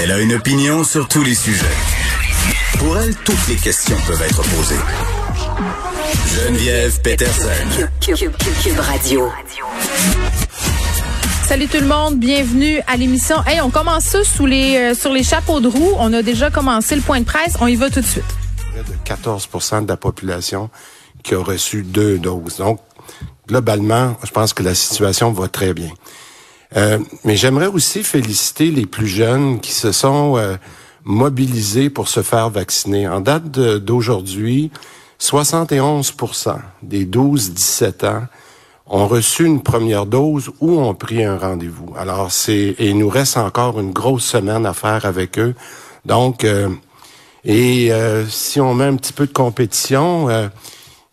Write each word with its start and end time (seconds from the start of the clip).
Elle 0.00 0.12
a 0.12 0.20
une 0.20 0.34
opinion 0.34 0.84
sur 0.84 1.08
tous 1.08 1.24
les 1.24 1.34
sujets. 1.34 1.66
Pour 2.78 2.96
elle, 2.98 3.16
toutes 3.16 3.48
les 3.48 3.56
questions 3.56 3.96
peuvent 4.06 4.22
être 4.22 4.42
posées. 4.42 4.76
Geneviève 6.36 7.00
Peterson. 7.02 7.50
Cube, 8.00 8.78
Radio. 8.78 9.28
Salut 11.48 11.66
tout 11.66 11.80
le 11.80 11.88
monde, 11.88 12.16
bienvenue 12.20 12.80
à 12.86 12.96
l'émission. 12.96 13.38
Hey, 13.44 13.60
on 13.60 13.70
commence 13.70 14.04
ça 14.04 14.22
sous 14.22 14.46
les, 14.46 14.76
euh, 14.76 14.94
sur 14.94 15.12
les 15.12 15.24
chapeaux 15.24 15.58
de 15.58 15.66
roue. 15.66 15.94
On 15.98 16.12
a 16.12 16.22
déjà 16.22 16.48
commencé 16.48 16.94
le 16.94 17.02
point 17.02 17.18
de 17.18 17.24
presse. 17.24 17.56
On 17.60 17.66
y 17.66 17.74
va 17.74 17.90
tout 17.90 18.00
de 18.00 18.06
suite. 18.06 18.22
Près 18.72 18.84
de 18.84 18.96
14 19.04 19.48
de 19.82 19.88
la 19.88 19.96
population 19.96 20.70
qui 21.24 21.34
a 21.34 21.42
reçu 21.42 21.82
deux 21.82 22.18
doses. 22.18 22.58
Donc, 22.58 22.78
globalement, 23.48 24.16
je 24.22 24.30
pense 24.30 24.52
que 24.52 24.62
la 24.62 24.76
situation 24.76 25.32
va 25.32 25.48
très 25.48 25.74
bien. 25.74 25.90
Euh, 26.76 26.98
mais 27.24 27.36
j'aimerais 27.36 27.66
aussi 27.66 28.04
féliciter 28.04 28.70
les 28.70 28.86
plus 28.86 29.06
jeunes 29.06 29.60
qui 29.60 29.72
se 29.72 29.92
sont 29.92 30.36
euh, 30.36 30.56
mobilisés 31.04 31.88
pour 31.88 32.08
se 32.08 32.22
faire 32.22 32.50
vacciner. 32.50 33.08
En 33.08 33.20
date 33.20 33.50
d'aujourd'hui, 33.50 34.70
71% 35.20 36.58
des 36.82 37.06
12-17 37.06 38.06
ans 38.06 38.22
ont 38.86 39.06
reçu 39.06 39.44
une 39.44 39.62
première 39.62 40.06
dose 40.06 40.50
ou 40.60 40.78
ont 40.78 40.94
pris 40.94 41.24
un 41.24 41.38
rendez-vous. 41.38 41.94
Alors, 41.98 42.30
c'est 42.30 42.74
il 42.78 42.98
nous 42.98 43.08
reste 43.08 43.36
encore 43.36 43.80
une 43.80 43.92
grosse 43.92 44.24
semaine 44.24 44.64
à 44.66 44.74
faire 44.74 45.04
avec 45.04 45.38
eux. 45.38 45.54
Donc, 46.04 46.44
euh, 46.44 46.68
et 47.44 47.90
si 48.28 48.60
on 48.60 48.74
met 48.74 48.84
un 48.84 48.96
petit 48.96 49.12
peu 49.12 49.26
de 49.26 49.32
compétition, 49.32 50.28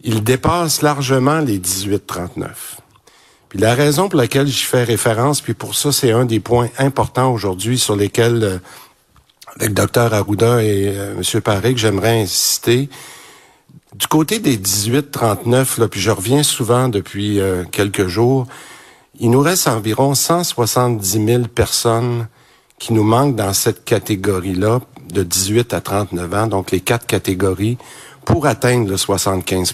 ils 0.03 0.23
dépassent 0.23 0.81
largement 0.81 1.39
les 1.39 1.59
18-39 1.59 2.79
la 3.59 3.75
raison 3.75 4.09
pour 4.09 4.19
laquelle 4.19 4.47
j'y 4.47 4.63
fais 4.63 4.83
référence, 4.83 5.41
puis 5.41 5.53
pour 5.53 5.75
ça, 5.75 5.91
c'est 5.91 6.11
un 6.11 6.25
des 6.25 6.39
points 6.39 6.69
importants 6.77 7.31
aujourd'hui 7.31 7.77
sur 7.77 7.95
lesquels, 7.95 8.43
euh, 8.43 8.57
avec 9.59 9.73
Dr 9.73 10.13
Arruda 10.13 10.63
et 10.63 10.93
euh, 10.97 11.13
M. 11.17 11.41
Paré, 11.41 11.73
j'aimerais 11.75 12.21
insister. 12.21 12.89
Du 13.93 14.07
côté 14.07 14.39
des 14.39 14.57
18-39, 14.57 15.79
là, 15.79 15.87
puis 15.87 16.01
je 16.01 16.11
reviens 16.11 16.43
souvent 16.43 16.89
depuis 16.89 17.39
euh, 17.39 17.63
quelques 17.71 18.07
jours, 18.07 18.45
il 19.19 19.29
nous 19.31 19.39
reste 19.39 19.67
environ 19.67 20.15
170 20.15 21.25
000 21.25 21.43
personnes 21.43 22.27
qui 22.77 22.91
nous 22.91 23.03
manquent 23.03 23.37
dans 23.37 23.53
cette 23.53 23.85
catégorie-là 23.85 24.81
de 25.09 25.23
18 25.23 25.73
à 25.73 25.79
39 25.79 26.33
ans, 26.33 26.47
donc 26.47 26.71
les 26.71 26.81
quatre 26.81 27.05
catégories, 27.05 27.77
pour 28.25 28.47
atteindre 28.47 28.89
le 28.89 28.97
75 28.97 29.73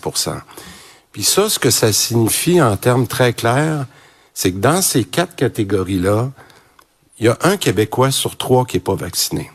puis 1.11 1.23
ça, 1.23 1.49
ce 1.49 1.59
que 1.59 1.69
ça 1.69 1.91
signifie 1.91 2.61
en 2.61 2.77
termes 2.77 3.07
très 3.07 3.33
clairs, 3.33 3.85
c'est 4.33 4.51
que 4.51 4.59
dans 4.59 4.81
ces 4.81 5.03
quatre 5.03 5.35
catégories-là, 5.35 6.31
il 7.19 7.25
y 7.25 7.29
a 7.29 7.37
un 7.41 7.57
Québécois 7.57 8.11
sur 8.11 8.37
trois 8.37 8.65
qui 8.65 8.77
n'est 8.77 8.81
pas 8.81 8.95
vacciné 8.95 9.51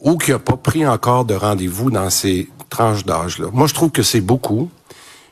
ou 0.00 0.18
qui 0.18 0.32
n'a 0.32 0.38
pas 0.38 0.56
pris 0.56 0.86
encore 0.86 1.24
de 1.24 1.34
rendez-vous 1.34 1.90
dans 1.90 2.10
ces 2.10 2.48
tranches 2.68 3.04
d'âge-là. 3.04 3.48
Moi, 3.52 3.66
je 3.66 3.74
trouve 3.74 3.90
que 3.90 4.02
c'est 4.02 4.20
beaucoup. 4.20 4.70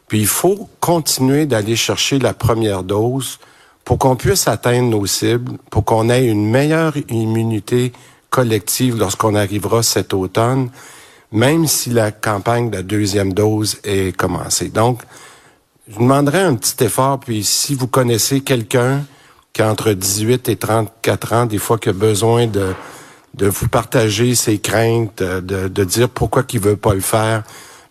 Puis 0.08 0.20
il 0.20 0.26
faut 0.26 0.68
continuer 0.80 1.46
d'aller 1.46 1.76
chercher 1.76 2.18
la 2.18 2.34
première 2.34 2.82
dose 2.82 3.38
pour 3.84 3.98
qu'on 3.98 4.16
puisse 4.16 4.48
atteindre 4.48 4.88
nos 4.90 5.06
cibles, 5.06 5.52
pour 5.70 5.84
qu'on 5.84 6.08
ait 6.08 6.26
une 6.26 6.48
meilleure 6.50 6.96
immunité 7.08 7.92
collective 8.30 8.96
lorsqu'on 8.96 9.34
arrivera 9.34 9.82
cet 9.82 10.14
automne 10.14 10.70
même 11.32 11.66
si 11.66 11.90
la 11.90 12.12
campagne 12.12 12.70
de 12.70 12.76
la 12.76 12.82
deuxième 12.82 13.32
dose 13.32 13.78
est 13.84 14.16
commencée. 14.16 14.68
Donc, 14.68 15.02
je 15.88 15.94
vous 15.94 16.02
demanderais 16.02 16.42
un 16.42 16.54
petit 16.54 16.84
effort, 16.84 17.18
puis 17.18 17.42
si 17.42 17.74
vous 17.74 17.86
connaissez 17.86 18.42
quelqu'un 18.42 19.04
qui 19.52 19.62
a 19.62 19.70
entre 19.70 19.92
18 19.92 20.48
et 20.48 20.56
34 20.56 21.32
ans, 21.32 21.46
des 21.46 21.58
fois 21.58 21.78
qui 21.78 21.88
a 21.88 21.92
besoin 21.92 22.46
de, 22.46 22.74
de 23.34 23.46
vous 23.46 23.68
partager 23.68 24.34
ses 24.34 24.58
craintes, 24.58 25.22
de, 25.22 25.68
de 25.68 25.84
dire 25.84 26.08
pourquoi 26.08 26.44
il 26.52 26.60
veut 26.60 26.76
pas 26.76 26.94
le 26.94 27.00
faire, 27.00 27.42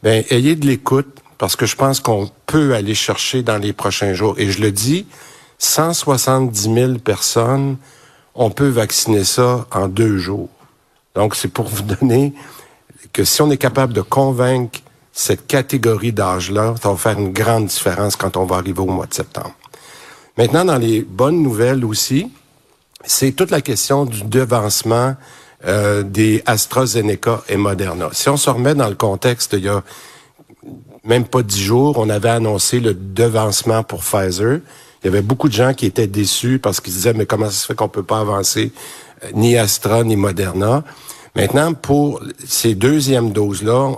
ben 0.04 0.24
ayez 0.30 0.56
de 0.56 0.66
l'écoute, 0.66 1.20
parce 1.38 1.56
que 1.56 1.66
je 1.66 1.76
pense 1.76 2.00
qu'on 2.00 2.30
peut 2.46 2.76
aller 2.76 2.96
chercher 2.96 3.42
dans 3.42 3.58
les 3.58 3.74
prochains 3.74 4.14
jours. 4.14 4.36
Et 4.38 4.52
je 4.52 4.62
le 4.62 4.72
dis, 4.72 5.08
170 5.58 6.74
000 6.74 6.94
personnes, 7.00 7.78
on 8.36 8.50
peut 8.50 8.68
vacciner 8.68 9.24
ça 9.24 9.66
en 9.72 9.88
deux 9.88 10.18
jours. 10.18 10.50
Donc, 11.16 11.36
c'est 11.36 11.48
pour 11.48 11.68
vous 11.68 11.82
donner 12.00 12.34
que 13.14 13.24
si 13.24 13.42
on 13.42 13.52
est 13.52 13.58
capable 13.58 13.94
de 13.94 14.02
convaincre 14.02 14.80
cette 15.12 15.48
catégorie 15.48 16.14
d'âge-là, 16.14 16.76
ça 16.82 16.90
va 16.90 16.96
faire 16.96 17.20
une 17.20 17.34
grande 17.34 17.66
différence 17.68 18.16
quand 18.16 18.38
on 18.38 18.46
va 18.46 18.58
arriver 18.58 18.80
au 18.80 18.86
mois 18.86 19.08
de 19.08 19.14
septembre. 19.14 19.54
Maintenant, 20.38 20.64
dans 20.64 20.78
les 20.78 21.02
bonnes 21.02 21.42
nouvelles 21.42 21.84
aussi, 21.84 22.32
c'est 23.04 23.34
toute 23.34 23.52
la 23.52 23.62
question 23.62 24.06
du 24.06 24.24
devancement 24.24 25.16
euh, 25.66 26.04
des 26.04 26.42
AstraZeneca 26.46 27.44
et 27.50 27.58
Moderna. 27.58 28.10
Si 28.14 28.30
on 28.30 28.38
se 28.38 28.50
remet 28.50 28.74
dans 28.74 28.88
le 28.88 28.96
contexte, 28.96 29.54
il 29.54 29.66
y 29.66 29.70
a 29.70 29.84
même 31.04 31.26
pas 31.26 31.44
dix 31.44 31.62
jours, 31.62 31.98
on 31.98 32.10
avait 32.10 32.30
annoncé 32.30 32.80
le 32.80 32.94
devancement 32.94 33.84
pour 33.84 34.02
Pfizer. 34.02 34.60
Il 35.04 35.06
y 35.06 35.08
avait 35.08 35.22
beaucoup 35.22 35.50
de 35.50 35.54
gens 35.54 35.74
qui 35.74 35.88
étaient 35.88 36.08
déçus 36.08 36.60
parce 36.60 36.80
qu'ils 36.80 36.94
disaient 36.94 37.14
mais 37.14 37.26
comment 37.26 37.48
ça 37.48 37.52
se 37.52 37.66
fait 37.66 37.76
qu'on 37.76 37.90
peut 37.90 38.04
pas 38.04 38.20
avancer 38.20 38.72
euh, 39.24 39.28
ni 39.34 39.58
Astra 39.58 40.04
ni 40.04 40.16
Moderna? 40.16 40.84
Maintenant, 41.36 41.74
pour 41.74 42.22
ces 42.46 42.76
deuxièmes 42.76 43.32
doses-là, 43.32 43.94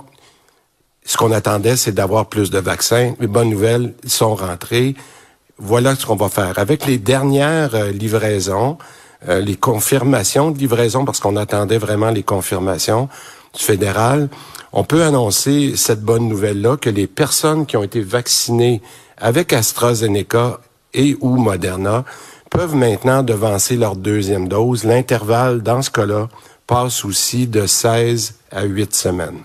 ce 1.04 1.16
qu'on 1.16 1.32
attendait, 1.32 1.76
c'est 1.76 1.92
d'avoir 1.92 2.26
plus 2.26 2.50
de 2.50 2.58
vaccins. 2.58 3.14
Les 3.20 3.26
bonnes 3.26 3.50
nouvelles, 3.50 3.94
ils 4.04 4.10
sont 4.10 4.34
rentrés. 4.34 4.94
Voilà 5.58 5.94
ce 5.94 6.06
qu'on 6.06 6.16
va 6.16 6.28
faire. 6.28 6.58
Avec 6.58 6.86
les 6.86 6.98
dernières 6.98 7.74
euh, 7.74 7.90
livraisons, 7.90 8.78
euh, 9.28 9.40
les 9.40 9.56
confirmations 9.56 10.50
de 10.50 10.58
livraison, 10.58 11.04
parce 11.04 11.20
qu'on 11.20 11.36
attendait 11.36 11.78
vraiment 11.78 12.10
les 12.10 12.22
confirmations 12.22 13.08
du 13.54 13.62
fédéral, 13.62 14.28
on 14.72 14.84
peut 14.84 15.04
annoncer 15.04 15.74
cette 15.76 16.02
bonne 16.02 16.28
nouvelle-là 16.28 16.76
que 16.76 16.90
les 16.90 17.06
personnes 17.06 17.66
qui 17.66 17.76
ont 17.76 17.84
été 17.84 18.00
vaccinées 18.00 18.82
avec 19.18 19.52
AstraZeneca 19.52 20.60
et 20.94 21.16
ou 21.20 21.36
Moderna 21.36 22.04
peuvent 22.50 22.74
maintenant 22.74 23.22
devancer 23.22 23.76
leur 23.76 23.96
deuxième 23.96 24.48
dose. 24.48 24.84
L'intervalle, 24.84 25.62
dans 25.62 25.82
ce 25.82 25.90
cas-là, 25.90 26.28
passe 26.66 27.04
aussi 27.04 27.46
de 27.46 27.66
16 27.66 28.34
à 28.50 28.64
8 28.64 28.94
semaines. 28.94 29.40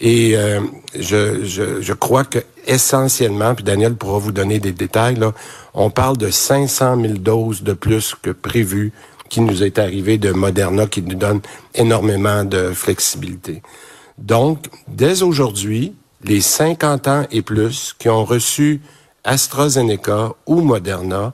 Et 0.00 0.36
euh, 0.36 0.60
je, 0.98 1.44
je, 1.44 1.80
je, 1.80 1.92
crois 1.92 2.24
que 2.24 2.40
essentiellement, 2.66 3.54
puis 3.54 3.64
Daniel 3.64 3.94
pourra 3.94 4.18
vous 4.18 4.32
donner 4.32 4.58
des 4.58 4.72
détails, 4.72 5.16
là, 5.16 5.32
on 5.74 5.90
parle 5.90 6.16
de 6.16 6.30
500 6.30 7.00
000 7.00 7.14
doses 7.14 7.62
de 7.62 7.72
plus 7.72 8.14
que 8.20 8.30
prévu 8.30 8.92
qui 9.28 9.40
nous 9.40 9.62
est 9.62 9.78
arrivé 9.78 10.18
de 10.18 10.32
Moderna, 10.32 10.86
qui 10.86 11.02
nous 11.02 11.14
donne 11.14 11.40
énormément 11.74 12.44
de 12.44 12.72
flexibilité. 12.72 13.62
Donc, 14.18 14.66
dès 14.88 15.22
aujourd'hui, 15.22 15.94
les 16.22 16.40
50 16.40 17.08
ans 17.08 17.26
et 17.30 17.42
plus 17.42 17.94
qui 17.98 18.08
ont 18.08 18.24
reçu 18.24 18.80
AstraZeneca 19.24 20.34
ou 20.46 20.60
Moderna 20.60 21.32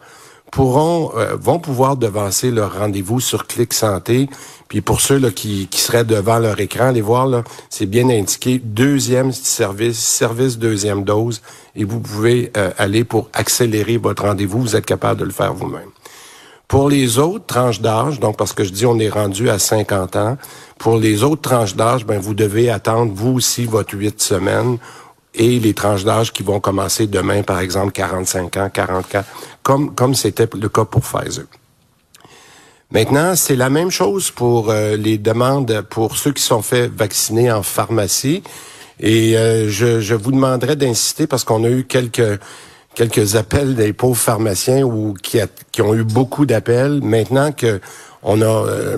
pourront 0.50 1.12
euh, 1.16 1.36
vont 1.36 1.58
pouvoir 1.58 1.96
devancer 1.96 2.50
leur 2.50 2.78
rendez-vous 2.78 3.20
sur 3.20 3.46
Clic 3.46 3.72
Santé. 3.72 4.28
Puis 4.68 4.80
pour 4.80 5.00
ceux 5.00 5.18
là, 5.18 5.30
qui, 5.30 5.66
qui 5.68 5.80
seraient 5.80 6.04
devant 6.04 6.38
leur 6.38 6.60
écran, 6.60 6.90
les 6.90 7.00
voir 7.00 7.26
là, 7.26 7.42
c'est 7.70 7.86
bien 7.86 8.08
indiqué 8.08 8.60
deuxième 8.62 9.32
service, 9.32 9.98
service 9.98 10.58
deuxième 10.58 11.04
dose, 11.04 11.42
et 11.74 11.84
vous 11.84 12.00
pouvez 12.00 12.52
euh, 12.56 12.70
aller 12.78 13.04
pour 13.04 13.28
accélérer 13.32 13.96
votre 13.96 14.24
rendez-vous. 14.24 14.60
Vous 14.60 14.76
êtes 14.76 14.86
capable 14.86 15.20
de 15.20 15.24
le 15.24 15.32
faire 15.32 15.54
vous-même. 15.54 15.90
Pour 16.68 16.90
les 16.90 17.18
autres 17.18 17.46
tranches 17.46 17.80
d'âge, 17.80 18.20
donc 18.20 18.36
parce 18.36 18.52
que 18.52 18.62
je 18.62 18.70
dis 18.70 18.84
on 18.84 18.98
est 18.98 19.08
rendu 19.08 19.48
à 19.48 19.58
50 19.58 20.16
ans, 20.16 20.36
pour 20.78 20.98
les 20.98 21.22
autres 21.22 21.40
tranches 21.40 21.74
d'âge, 21.74 22.04
ben 22.04 22.20
vous 22.20 22.34
devez 22.34 22.68
attendre 22.68 23.10
vous 23.14 23.32
aussi 23.32 23.64
votre 23.64 23.94
huit 23.94 24.20
semaines 24.20 24.76
et 25.34 25.58
les 25.60 25.74
tranches 25.74 26.04
d'âge 26.04 26.32
qui 26.32 26.42
vont 26.42 26.60
commencer 26.60 27.06
demain, 27.06 27.42
par 27.42 27.60
exemple, 27.60 27.92
45 27.92 28.56
ans, 28.56 28.70
44, 28.72 29.26
comme 29.62 29.94
comme 29.94 30.14
c'était 30.14 30.48
le 30.54 30.68
cas 30.68 30.84
pour 30.84 31.02
Pfizer. 31.02 31.44
Maintenant, 32.90 33.36
c'est 33.36 33.56
la 33.56 33.68
même 33.68 33.90
chose 33.90 34.30
pour 34.30 34.70
euh, 34.70 34.96
les 34.96 35.18
demandes 35.18 35.82
pour 35.90 36.16
ceux 36.16 36.32
qui 36.32 36.42
sont 36.42 36.62
faits 36.62 36.90
vacciner 36.90 37.52
en 37.52 37.62
pharmacie. 37.62 38.42
Et 38.98 39.36
euh, 39.36 39.68
je, 39.68 40.00
je, 40.00 40.14
vous 40.14 40.32
demanderai 40.32 40.74
d'insister 40.74 41.26
parce 41.26 41.44
qu'on 41.44 41.64
a 41.64 41.68
eu 41.68 41.84
quelques 41.84 42.40
quelques 42.94 43.36
appels 43.36 43.74
des 43.74 43.92
pauvres 43.92 44.16
pharmaciens 44.16 44.82
ou 44.82 45.14
qui, 45.14 45.38
qui 45.72 45.82
ont 45.82 45.94
eu 45.94 46.04
beaucoup 46.04 46.46
d'appels. 46.46 47.00
Maintenant 47.02 47.52
que 47.52 47.80
on 48.22 48.40
a 48.40 48.46
euh, 48.46 48.96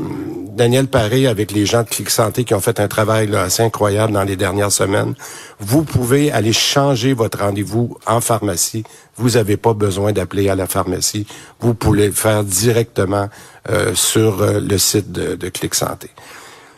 Daniel 0.52 0.86
Paré 0.86 1.26
avec 1.26 1.52
les 1.52 1.66
gens 1.66 1.82
de 1.82 1.88
Clic 1.88 2.08
Santé 2.08 2.44
qui 2.44 2.54
ont 2.54 2.60
fait 2.60 2.80
un 2.80 2.88
travail 2.88 3.34
assez 3.36 3.62
incroyable 3.62 4.12
dans 4.12 4.24
les 4.24 4.36
dernières 4.36 4.72
semaines. 4.72 5.14
Vous 5.58 5.82
pouvez 5.82 6.32
aller 6.32 6.54
changer 6.54 7.12
votre 7.12 7.38
rendez-vous 7.38 7.98
en 8.06 8.20
pharmacie. 8.20 8.84
Vous 9.16 9.30
n'avez 9.30 9.58
pas 9.58 9.74
besoin 9.74 10.12
d'appeler 10.12 10.48
à 10.48 10.54
la 10.54 10.66
pharmacie. 10.66 11.26
Vous 11.60 11.74
pouvez 11.74 12.06
le 12.06 12.12
faire 12.12 12.44
directement 12.44 13.28
euh, 13.68 13.94
sur 13.94 14.40
euh, 14.40 14.60
le 14.60 14.78
site 14.78 15.12
de, 15.12 15.34
de 15.34 15.48
Clic 15.50 15.74
Santé. 15.74 16.08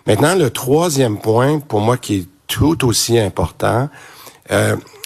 Maintenant, 0.06 0.34
le 0.34 0.50
troisième 0.50 1.18
point, 1.18 1.60
pour 1.60 1.80
moi, 1.80 1.96
qui 1.96 2.16
est 2.16 2.26
tout 2.48 2.84
aussi 2.84 3.20
important, 3.20 3.88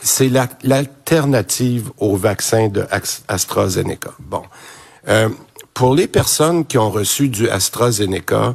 c'est 0.03 0.31
l'alternative 0.63 1.91
au 1.99 2.17
vaccin 2.17 2.69
de 2.69 2.87
AstraZeneca. 3.29 4.13
Bon. 4.21 4.43
Pour 5.75 5.95
les 5.95 6.07
personnes 6.07 6.65
qui 6.65 6.79
ont 6.79 6.91
reçu 6.91 7.29
du 7.29 7.49
AstraZeneca, 7.49 8.55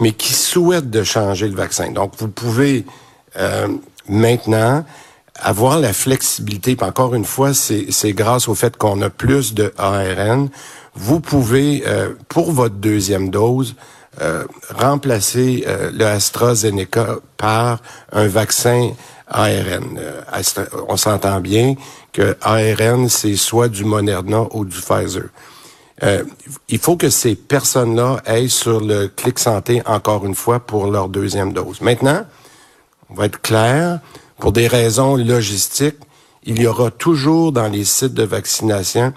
mais 0.00 0.12
qui 0.12 0.32
souhaitent 0.32 0.90
de 0.90 1.04
changer 1.04 1.46
le 1.46 1.54
vaccin. 1.54 1.92
Donc, 1.92 2.14
vous 2.18 2.28
pouvez 2.28 2.84
euh, 3.36 3.68
maintenant 4.08 4.84
avoir 5.36 5.78
la 5.78 5.92
flexibilité, 5.92 6.76
encore 6.80 7.14
une 7.14 7.24
fois, 7.24 7.52
c'est 7.54 8.12
grâce 8.12 8.48
au 8.48 8.54
fait 8.54 8.76
qu'on 8.76 9.00
a 9.02 9.10
plus 9.10 9.54
de 9.54 9.72
ARN, 9.78 10.48
vous 10.94 11.20
pouvez, 11.20 11.84
euh, 11.86 12.14
pour 12.28 12.50
votre 12.50 12.74
deuxième 12.74 13.30
dose, 13.30 13.76
euh, 14.20 14.44
remplacer 14.70 15.64
euh, 15.66 15.90
le 15.92 16.04
AstraZeneca 16.04 17.18
par 17.36 17.80
un 18.12 18.26
vaccin 18.26 18.90
ARN. 19.30 20.00
on 20.88 20.96
s'entend 20.96 21.40
bien 21.40 21.74
que 22.12 22.36
ARN, 22.42 23.08
c'est 23.08 23.36
soit 23.36 23.68
du 23.68 23.84
Moderna 23.84 24.46
ou 24.52 24.64
du 24.64 24.76
Pfizer. 24.76 25.28
il 26.68 26.78
faut 26.78 26.96
que 26.96 27.10
ces 27.10 27.34
personnes-là 27.34 28.20
aillent 28.26 28.50
sur 28.50 28.80
le 28.80 29.08
clic 29.08 29.38
santé 29.38 29.82
encore 29.86 30.26
une 30.26 30.34
fois 30.34 30.60
pour 30.60 30.90
leur 30.90 31.08
deuxième 31.08 31.52
dose. 31.52 31.80
Maintenant, 31.80 32.24
on 33.10 33.14
va 33.14 33.26
être 33.26 33.40
clair, 33.40 34.00
pour 34.38 34.52
des 34.52 34.66
raisons 34.66 35.16
logistiques, 35.16 35.98
il 36.44 36.60
y 36.60 36.66
aura 36.66 36.90
toujours 36.90 37.52
dans 37.52 37.68
les 37.68 37.84
sites 37.84 38.14
de 38.14 38.22
vaccination, 38.22 39.12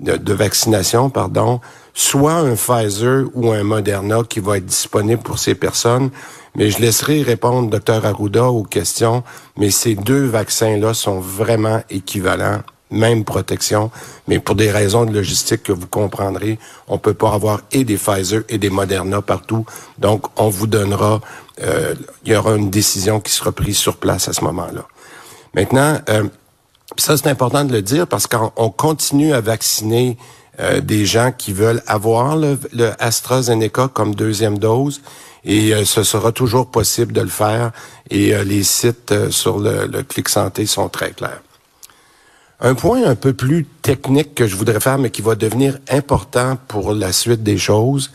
de, 0.00 0.32
vaccination, 0.32 1.10
pardon, 1.10 1.60
soit 1.94 2.34
un 2.34 2.54
Pfizer 2.54 3.24
ou 3.34 3.52
un 3.52 3.62
Moderna 3.62 4.22
qui 4.28 4.40
va 4.40 4.58
être 4.58 4.66
disponible 4.66 5.22
pour 5.22 5.38
ces 5.38 5.54
personnes. 5.54 6.10
Mais 6.54 6.70
je 6.70 6.80
laisserai 6.80 7.22
répondre 7.22 7.70
Dr 7.70 8.04
Arruda 8.04 8.50
aux 8.50 8.62
questions, 8.62 9.24
mais 9.56 9.70
ces 9.70 9.94
deux 9.94 10.26
vaccins-là 10.26 10.92
sont 10.92 11.18
vraiment 11.18 11.82
équivalents, 11.88 12.60
même 12.90 13.24
protection, 13.24 13.90
mais 14.28 14.38
pour 14.38 14.54
des 14.54 14.70
raisons 14.70 15.06
de 15.06 15.12
logistique 15.14 15.62
que 15.62 15.72
vous 15.72 15.86
comprendrez, 15.86 16.58
on 16.88 16.98
peut 16.98 17.14
pas 17.14 17.32
avoir 17.32 17.62
et 17.72 17.84
des 17.84 17.96
Pfizer 17.96 18.42
et 18.50 18.58
des 18.58 18.68
Moderna 18.68 19.22
partout. 19.22 19.64
Donc, 19.98 20.26
on 20.36 20.50
vous 20.50 20.66
donnera 20.66 21.22
euh, 21.60 21.94
il 22.24 22.32
y 22.32 22.36
aura 22.36 22.54
une 22.56 22.70
décision 22.70 23.20
qui 23.20 23.32
sera 23.32 23.52
prise 23.52 23.76
sur 23.76 23.96
place 23.96 24.28
à 24.28 24.32
ce 24.32 24.42
moment-là. 24.44 24.86
Maintenant, 25.54 25.98
euh, 26.08 26.24
ça 26.96 27.16
c'est 27.16 27.28
important 27.28 27.64
de 27.64 27.72
le 27.72 27.82
dire 27.82 28.06
parce 28.06 28.26
qu'on 28.26 28.70
continue 28.70 29.32
à 29.34 29.40
vacciner 29.40 30.16
euh, 30.60 30.80
des 30.80 31.06
gens 31.06 31.32
qui 31.36 31.52
veulent 31.52 31.82
avoir 31.86 32.36
le, 32.36 32.58
AstraZeneca 32.98 33.88
comme 33.88 34.14
deuxième 34.14 34.58
dose 34.58 35.00
et 35.44 35.72
ce 35.84 36.04
sera 36.04 36.30
toujours 36.30 36.70
possible 36.70 37.12
de 37.12 37.20
le 37.20 37.28
faire 37.28 37.72
et 38.10 38.32
les 38.44 38.62
sites 38.62 39.30
sur 39.30 39.58
le, 39.58 39.86
le 39.86 40.04
Clic 40.04 40.28
Santé 40.28 40.66
sont 40.66 40.88
très 40.88 41.10
clairs. 41.10 41.42
Un 42.64 42.76
point 42.76 43.04
un 43.04 43.16
peu 43.16 43.32
plus 43.32 43.64
technique 43.64 44.36
que 44.36 44.46
je 44.46 44.54
voudrais 44.54 44.78
faire, 44.78 44.96
mais 44.96 45.10
qui 45.10 45.20
va 45.20 45.34
devenir 45.34 45.78
important 45.90 46.56
pour 46.68 46.92
la 46.94 47.10
suite 47.10 47.42
des 47.42 47.58
choses, 47.58 48.12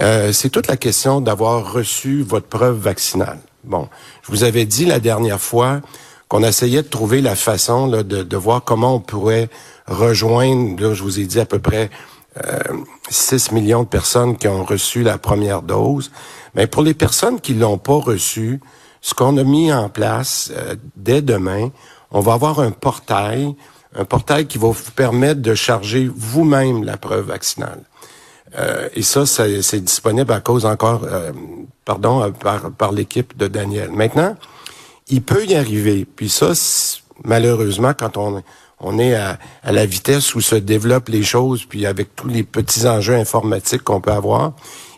euh, 0.00 0.32
c'est 0.32 0.50
toute 0.50 0.66
la 0.66 0.76
question 0.76 1.20
d'avoir 1.20 1.72
reçu 1.72 2.22
votre 2.22 2.48
preuve 2.48 2.78
vaccinale. 2.78 3.38
Bon, 3.62 3.88
je 4.22 4.32
vous 4.32 4.42
avais 4.42 4.64
dit 4.64 4.86
la 4.86 4.98
dernière 4.98 5.40
fois 5.40 5.80
qu'on 6.26 6.42
essayait 6.42 6.82
de 6.82 6.88
trouver 6.88 7.20
la 7.20 7.36
façon 7.36 7.86
de, 7.86 8.36
voir 8.36 8.64
comment 8.64 8.96
on 8.96 9.00
pourrait 9.00 9.48
rejoindre, 9.86 10.82
là, 10.82 10.94
je 10.94 11.02
vous 11.02 11.20
ai 11.20 11.24
dit 11.24 11.40
à 11.40 11.46
peu 11.46 11.58
près 11.58 11.90
euh, 12.44 12.58
6 13.08 13.52
millions 13.52 13.82
de 13.82 13.88
personnes 13.88 14.36
qui 14.36 14.48
ont 14.48 14.64
reçu 14.64 15.02
la 15.02 15.18
première 15.18 15.62
dose. 15.62 16.10
Mais 16.54 16.66
pour 16.66 16.82
les 16.82 16.94
personnes 16.94 17.40
qui 17.40 17.54
l'ont 17.54 17.78
pas 17.78 17.98
reçu, 17.98 18.60
ce 19.00 19.14
qu'on 19.14 19.36
a 19.36 19.44
mis 19.44 19.72
en 19.72 19.88
place 19.88 20.52
euh, 20.56 20.74
dès 20.96 21.22
demain, 21.22 21.70
on 22.10 22.20
va 22.20 22.34
avoir 22.34 22.60
un 22.60 22.70
portail, 22.70 23.54
un 23.94 24.04
portail 24.04 24.46
qui 24.46 24.58
va 24.58 24.68
vous 24.68 24.90
permettre 24.94 25.40
de 25.40 25.54
charger 25.54 26.10
vous-même 26.14 26.84
la 26.84 26.96
preuve 26.96 27.26
vaccinale. 27.26 27.82
Euh, 28.58 28.88
et 28.94 29.02
ça, 29.02 29.26
c'est 29.26 29.80
disponible 29.80 30.32
à 30.32 30.40
cause 30.40 30.66
encore, 30.66 31.02
euh, 31.04 31.32
pardon, 31.84 32.22
euh, 32.22 32.30
par, 32.30 32.70
par 32.70 32.92
l'équipe 32.92 33.36
de 33.36 33.48
Daniel. 33.48 33.90
Maintenant, 33.90 34.36
il 35.08 35.22
peut 35.22 35.44
y 35.44 35.54
arriver. 35.54 36.04
Puis 36.04 36.28
ça, 36.28 36.52
malheureusement, 37.24 37.92
quand 37.96 38.16
on, 38.16 38.42
on 38.80 38.98
est 38.98 39.14
à, 39.14 39.38
à, 39.62 39.72
la 39.72 39.86
vitesse 39.86 40.34
où 40.34 40.40
se 40.40 40.54
développent 40.54 41.08
les 41.08 41.22
choses, 41.22 41.64
puis 41.64 41.86
avec 41.86 42.14
tous 42.14 42.28
les 42.28 42.42
petits 42.42 42.86
enjeux 42.86 43.14
informatiques 43.14 43.82
qu'on 43.82 44.00
peut 44.00 44.12
avoir, 44.12 44.52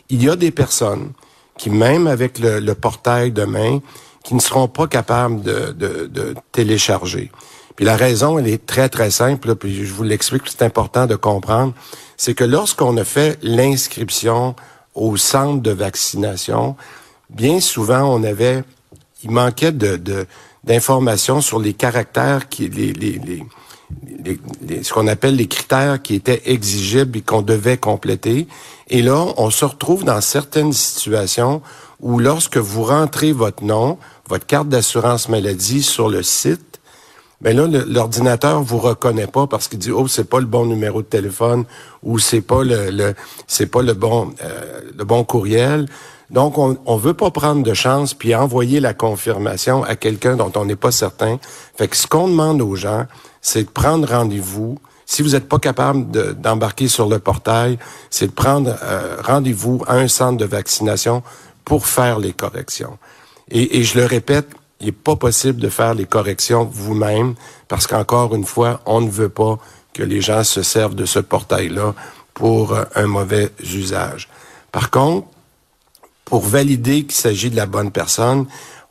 il 0.09 0.23
y 0.23 0.29
a 0.29 0.35
des 0.35 0.51
personnes 0.51 1.13
qui, 1.57 1.69
même 1.69 2.07
avec 2.07 2.39
le, 2.39 2.59
le 2.59 2.75
portail 2.75 3.31
demain, 3.31 3.79
qui 4.23 4.35
ne 4.35 4.39
seront 4.39 4.67
pas 4.67 4.87
capables 4.87 5.41
de, 5.41 5.71
de, 5.71 6.07
de 6.07 6.35
télécharger. 6.51 7.31
Puis 7.75 7.85
la 7.85 7.95
raison, 7.95 8.37
elle 8.37 8.47
est 8.47 8.65
très, 8.65 8.89
très 8.89 9.11
simple, 9.11 9.55
puis 9.55 9.85
je 9.85 9.93
vous 9.93 10.03
l'explique, 10.03 10.43
c'est 10.47 10.63
important 10.63 11.05
de 11.05 11.15
comprendre 11.15 11.73
c'est 12.19 12.33
que 12.33 12.43
lorsqu'on 12.43 12.97
a 12.97 13.05
fait 13.05 13.39
l'inscription 13.41 14.53
au 14.93 15.15
centre 15.15 15.63
de 15.63 15.71
vaccination, 15.71 16.75
bien 17.29 17.61
souvent, 17.61 18.13
on 18.13 18.23
avait, 18.25 18.65
il 19.23 19.31
manquait 19.31 19.71
de, 19.71 20.27
d'informations 20.65 21.39
sur 21.39 21.59
les 21.59 21.73
caractères 21.73 22.49
qui, 22.49 22.67
les, 22.67 22.91
les, 22.91 23.13
les, 23.19 23.45
ce 24.83 24.93
qu'on 24.93 25.07
appelle 25.07 25.35
les 25.35 25.47
critères 25.47 26.01
qui 26.01 26.15
étaient 26.15 26.41
exigibles 26.45 27.17
et 27.17 27.21
qu'on 27.21 27.41
devait 27.41 27.77
compléter. 27.77 28.47
Et 28.89 29.01
là, 29.01 29.25
on 29.37 29.49
se 29.49 29.65
retrouve 29.65 30.03
dans 30.03 30.21
certaines 30.21 30.73
situations 30.73 31.61
où 32.01 32.19
lorsque 32.19 32.57
vous 32.57 32.83
rentrez 32.83 33.31
votre 33.31 33.63
nom, 33.63 33.97
votre 34.27 34.45
carte 34.45 34.69
d'assurance 34.69 35.29
maladie 35.29 35.83
sur 35.83 36.09
le 36.09 36.23
site, 36.23 36.79
ben 37.41 37.55
là, 37.55 37.67
l'ordinateur 37.87 38.61
vous 38.61 38.79
reconnaît 38.79 39.27
pas 39.27 39.47
parce 39.47 39.69
qu'il 39.69 39.79
dit 39.79 39.91
oh 39.91 40.07
c'est 40.09 40.29
pas 40.29 40.41
le 40.41 40.45
bon 40.45 40.65
numéro 40.65 41.01
de 41.01 41.07
téléphone 41.07 41.63
ou 42.03 42.19
c'est 42.19 42.41
pas 42.41 42.63
le, 42.63 43.13
c'est 43.47 43.67
pas 43.67 43.81
le 43.81 43.93
bon 43.93 44.33
euh, 44.43 44.81
le 44.97 45.05
bon 45.05 45.23
courriel. 45.23 45.87
Donc 46.31 46.57
on 46.57 46.77
on 46.85 46.97
veut 46.97 47.13
pas 47.13 47.31
prendre 47.31 47.63
de 47.63 47.73
chance 47.73 48.13
puis 48.13 48.35
envoyer 48.35 48.81
la 48.81 48.93
confirmation 48.93 49.83
à 49.83 49.95
quelqu'un 49.95 50.35
dont 50.35 50.51
on 50.55 50.65
n'est 50.65 50.75
pas 50.75 50.91
certain. 50.91 51.39
Fait 51.77 51.87
que 51.87 51.95
ce 51.95 52.07
qu'on 52.07 52.27
demande 52.27 52.61
aux 52.61 52.75
gens, 52.75 53.05
c'est 53.41 53.63
de 53.63 53.69
prendre 53.69 54.07
rendez-vous. 54.07 54.77
Si 55.05 55.21
vous 55.21 55.29
n'êtes 55.29 55.49
pas 55.49 55.59
capable 55.59 56.09
d'embarquer 56.35 56.87
sur 56.87 57.07
le 57.07 57.19
portail, 57.19 57.79
c'est 58.09 58.27
de 58.27 58.31
prendre 58.31 58.75
euh, 58.83 59.17
rendez-vous 59.23 59.83
à 59.87 59.95
un 59.95 60.07
centre 60.07 60.37
de 60.37 60.45
vaccination 60.45 61.23
pour 61.65 61.87
faire 61.87 62.19
les 62.19 62.33
corrections. 62.33 62.97
Et, 63.51 63.83
je 63.83 63.97
le 63.97 64.05
répète, 64.05 64.47
il 64.79 64.87
n'est 64.87 64.91
pas 64.91 65.15
possible 65.15 65.59
de 65.59 65.69
faire 65.69 65.95
les 65.95 66.05
corrections 66.05 66.69
vous-même 66.71 67.33
parce 67.67 67.87
qu'encore 67.87 68.35
une 68.35 68.45
fois, 68.45 68.81
on 68.85 69.01
ne 69.01 69.09
veut 69.09 69.29
pas 69.29 69.57
que 69.93 70.03
les 70.03 70.21
gens 70.21 70.43
se 70.43 70.61
servent 70.61 70.95
de 70.95 71.05
ce 71.05 71.19
portail-là 71.19 71.95
pour 72.33 72.73
euh, 72.73 72.83
un 72.95 73.07
mauvais 73.07 73.51
usage. 73.63 74.29
Par 74.71 74.91
contre, 74.91 75.27
pour 76.25 76.41
valider 76.41 77.03
qu'il 77.03 77.13
s'agit 77.13 77.49
de 77.49 77.55
la 77.55 77.65
bonne 77.65 77.91
personne, 77.91 78.45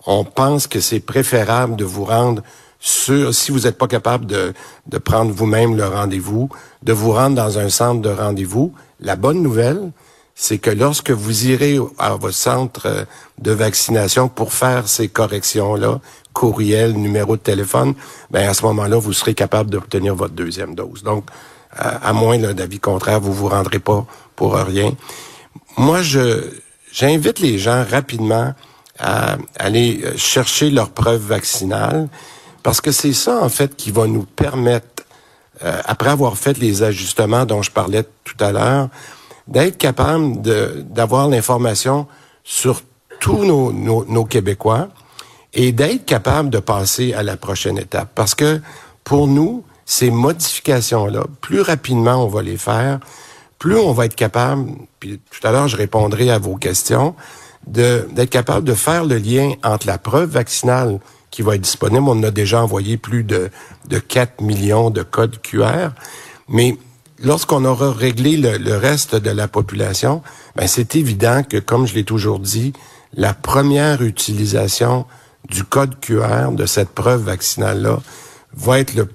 on 0.07 0.25
pense 0.25 0.67
que 0.67 0.81
c'est 0.81 1.01
préférable 1.01 1.77
de 1.77 1.85
vous 1.85 2.05
rendre 2.05 2.43
sur, 2.81 3.35
si 3.35 3.51
vous 3.51 3.61
n'êtes 3.61 3.79
pas 3.79 3.89
capable 3.89 4.27
de, 4.27 4.53
de 4.87 4.99
prendre 4.99 5.33
vous-même 5.33 5.77
le 5.77 5.87
rendez-vous, 5.87 6.49
de 6.83 6.93
vous 6.93 7.13
rendre 7.13 7.37
dans 7.37 7.59
un 7.59 7.69
centre 7.69 8.01
de 8.01 8.11
rendez-vous. 8.11 8.73
La 9.01 9.17
bonne 9.17 9.43
nouvelle, 9.43 9.91
c'est 10.35 10.59
que 10.59 10.71
lorsque 10.71 11.11
vous 11.11 11.47
irez 11.47 11.79
à 11.99 12.15
votre 12.15 12.35
centre 12.35 12.87
euh, 12.87 13.05
de 13.39 13.51
vaccination 13.51 14.29
pour 14.29 14.53
faire 14.53 14.89
ces 14.89 15.09
corrections-là, 15.09 16.01
courriel, 16.33 16.93
numéro 16.93 17.37
de 17.37 17.43
téléphone, 17.43 17.95
ben 18.31 18.49
à 18.49 18.55
ce 18.55 18.63
moment-là, 18.67 18.97
vous 18.97 19.13
serez 19.13 19.35
capable 19.35 19.71
d'obtenir 19.71 20.15
votre 20.15 20.35
deuxième 20.35 20.77
dose. 20.77 21.03
Donc, 21.03 21.25
à 21.71 22.13
moins 22.13 22.39
d'avis 22.39 22.81
contraire, 22.81 23.21
vous 23.21 23.33
vous 23.33 23.49
rendrez 23.49 23.79
pas 23.79 24.07
pour 24.37 24.55
rien. 24.55 24.93
Moi, 25.77 26.03
je 26.03 26.43
j'invite 26.93 27.41
les 27.41 27.59
gens 27.59 27.85
rapidement 27.89 28.55
à 28.99 29.37
aller 29.57 30.01
euh, 30.05 30.17
chercher 30.17 30.71
leur 30.71 30.91
preuve 30.91 31.21
vaccinale 31.21 32.09
parce 32.69 32.83
que 32.83 32.93
c'est 32.93 33.15
ça, 33.15 33.43
en 33.43 33.49
fait, 33.49 33.77
qui 33.77 33.91
va 33.91 34.07
nous 34.07 34.25
permettre, 34.25 35.03
euh, 35.65 35.81
après 35.87 36.11
avoir 36.11 36.37
fait 36.37 36.59
les 36.59 36.83
ajustements 36.83 37.47
dont 37.47 37.63
je 37.63 37.71
parlais 37.71 38.05
tout 38.25 38.37
à 38.41 38.53
l'heure, 38.53 38.91
d'être 39.47 39.79
capable 39.79 40.43
d'avoir 40.43 41.29
l'information 41.29 42.07
sur 42.45 42.83
tous 43.21 43.47
nos, 43.47 43.73
nos, 43.73 44.25
Québécois 44.27 44.89
et 45.55 45.73
d'être 45.73 46.05
capable 46.05 46.51
de 46.51 46.59
passer 46.59 47.15
à 47.15 47.23
la 47.23 47.39
prochaine 47.39 47.79
étape. 47.79 48.11
Parce 48.15 48.35
que 48.35 48.61
pour 49.03 49.29
nous, 49.29 49.65
ces 49.87 50.11
modifications-là, 50.11 51.25
plus 51.41 51.63
rapidement 51.63 52.23
on 52.23 52.29
va 52.29 52.43
les 52.43 52.59
faire, 52.59 53.01
plus 53.59 53.79
on 53.79 53.95
va 53.95 54.05
être 54.05 54.15
capable, 54.15 54.73
puis 55.01 55.19
tout 55.31 55.47
à 55.47 55.53
l'heure 55.53 55.69
je 55.69 55.77
répondrai 55.79 56.31
à 56.31 56.39
vos 56.39 56.57
questions, 56.57 57.15
d'être 57.67 58.29
capable 58.29 58.67
de 58.67 58.75
faire 58.75 59.07
le 59.07 59.17
lien 59.17 59.55
entre 59.65 59.87
la 59.87 59.97
preuve 59.97 60.29
vaccinale 60.29 61.01
qui 61.31 61.43
va 61.43 61.55
être 61.55 61.63
disponible. 61.63 62.05
On 62.07 62.23
a 62.23 62.31
déjà 62.31 62.63
envoyé 62.63 62.97
plus 62.97 63.25
de, 63.25 63.51
de 63.89 63.99
4 63.99 64.41
millions 64.43 64.91
de 64.91 65.03
codes 65.03 65.41
QR, 65.43 65.91
mais 66.49 66.77
lorsqu'on 67.23 67.65
aura 67.65 67.93
réglé 67.93 68.37
le, 68.37 68.77
reste 68.77 69.15
de 69.15 69.31
la 69.31 69.49
population, 69.49 70.23
ben 70.57 70.67
c'est 70.67 70.97
évident 70.97 71.43
que, 71.43 71.57
comme 71.57 71.87
je 71.87 71.95
l'ai 71.95 72.05
toujours 72.05 72.39
dit, 72.39 72.73
la 73.15 73.35
première 73.35 74.03
utilisation 74.03 75.07
du 75.49 75.65
code 75.65 75.99
QR 76.01 76.53
de 76.53 76.67
cette 76.67 76.91
preuve 76.91 77.23
vaccinale-là 77.23 78.01
va 78.55 78.81
être 78.81 78.95
le, 78.95 79.09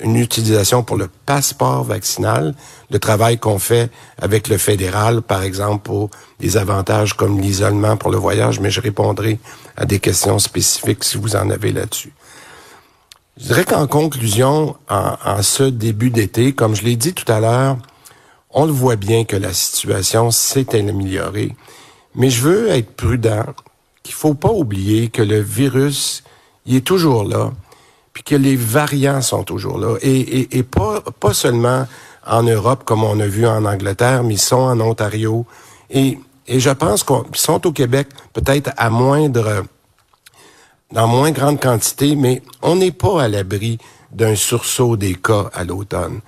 une 0.00 0.16
utilisation 0.16 0.82
pour 0.82 0.96
le 0.96 1.08
passeport 1.26 1.84
vaccinal, 1.84 2.54
le 2.90 2.98
travail 2.98 3.38
qu'on 3.38 3.58
fait 3.58 3.90
avec 4.20 4.48
le 4.48 4.58
fédéral, 4.58 5.22
par 5.22 5.42
exemple, 5.42 5.82
pour 5.82 6.10
des 6.40 6.56
avantages 6.56 7.14
comme 7.14 7.40
l'isolement 7.40 7.96
pour 7.96 8.10
le 8.10 8.18
voyage, 8.18 8.60
mais 8.60 8.70
je 8.70 8.80
répondrai 8.80 9.38
à 9.76 9.84
des 9.84 10.00
questions 10.00 10.38
spécifiques 10.38 11.04
si 11.04 11.18
vous 11.18 11.36
en 11.36 11.50
avez 11.50 11.72
là-dessus. 11.72 12.12
Je 13.38 13.46
dirais 13.46 13.64
qu'en 13.64 13.86
conclusion, 13.86 14.76
en, 14.88 15.42
ce 15.42 15.64
début 15.64 16.10
d'été, 16.10 16.52
comme 16.52 16.74
je 16.74 16.82
l'ai 16.82 16.96
dit 16.96 17.14
tout 17.14 17.30
à 17.32 17.40
l'heure, 17.40 17.78
on 18.50 18.66
le 18.66 18.72
voit 18.72 18.96
bien 18.96 19.24
que 19.24 19.36
la 19.36 19.54
situation 19.54 20.30
s'est 20.30 20.78
améliorée, 20.78 21.56
mais 22.14 22.28
je 22.28 22.42
veux 22.42 22.68
être 22.68 22.94
prudent, 22.94 23.46
qu'il 24.02 24.14
faut 24.14 24.34
pas 24.34 24.52
oublier 24.52 25.08
que 25.08 25.22
le 25.22 25.40
virus, 25.40 26.22
il 26.66 26.76
est 26.76 26.86
toujours 26.86 27.24
là, 27.24 27.52
puis 28.12 28.22
que 28.22 28.34
les 28.34 28.56
variants 28.56 29.22
sont 29.22 29.44
toujours 29.44 29.78
là. 29.78 29.96
Et, 30.02 30.20
et, 30.20 30.58
et 30.58 30.62
pas, 30.62 31.00
pas 31.00 31.34
seulement 31.34 31.86
en 32.26 32.42
Europe, 32.42 32.84
comme 32.84 33.04
on 33.04 33.18
a 33.20 33.26
vu 33.26 33.46
en 33.46 33.64
Angleterre, 33.64 34.22
mais 34.22 34.34
ils 34.34 34.40
sont 34.40 34.56
en 34.56 34.80
Ontario. 34.80 35.46
Et, 35.90 36.18
et 36.46 36.60
je 36.60 36.70
pense 36.70 37.04
qu'ils 37.04 37.16
sont 37.34 37.66
au 37.66 37.72
Québec 37.72 38.08
peut-être 38.32 38.70
à 38.76 38.90
moindre, 38.90 39.64
dans 40.92 41.08
moins 41.08 41.30
grande 41.30 41.60
quantité, 41.60 42.16
mais 42.16 42.42
on 42.60 42.76
n'est 42.76 42.92
pas 42.92 43.22
à 43.22 43.28
l'abri 43.28 43.78
d'un 44.12 44.34
sursaut 44.34 44.96
des 44.96 45.14
cas 45.14 45.50
à 45.54 45.64
l'automne. 45.64 46.20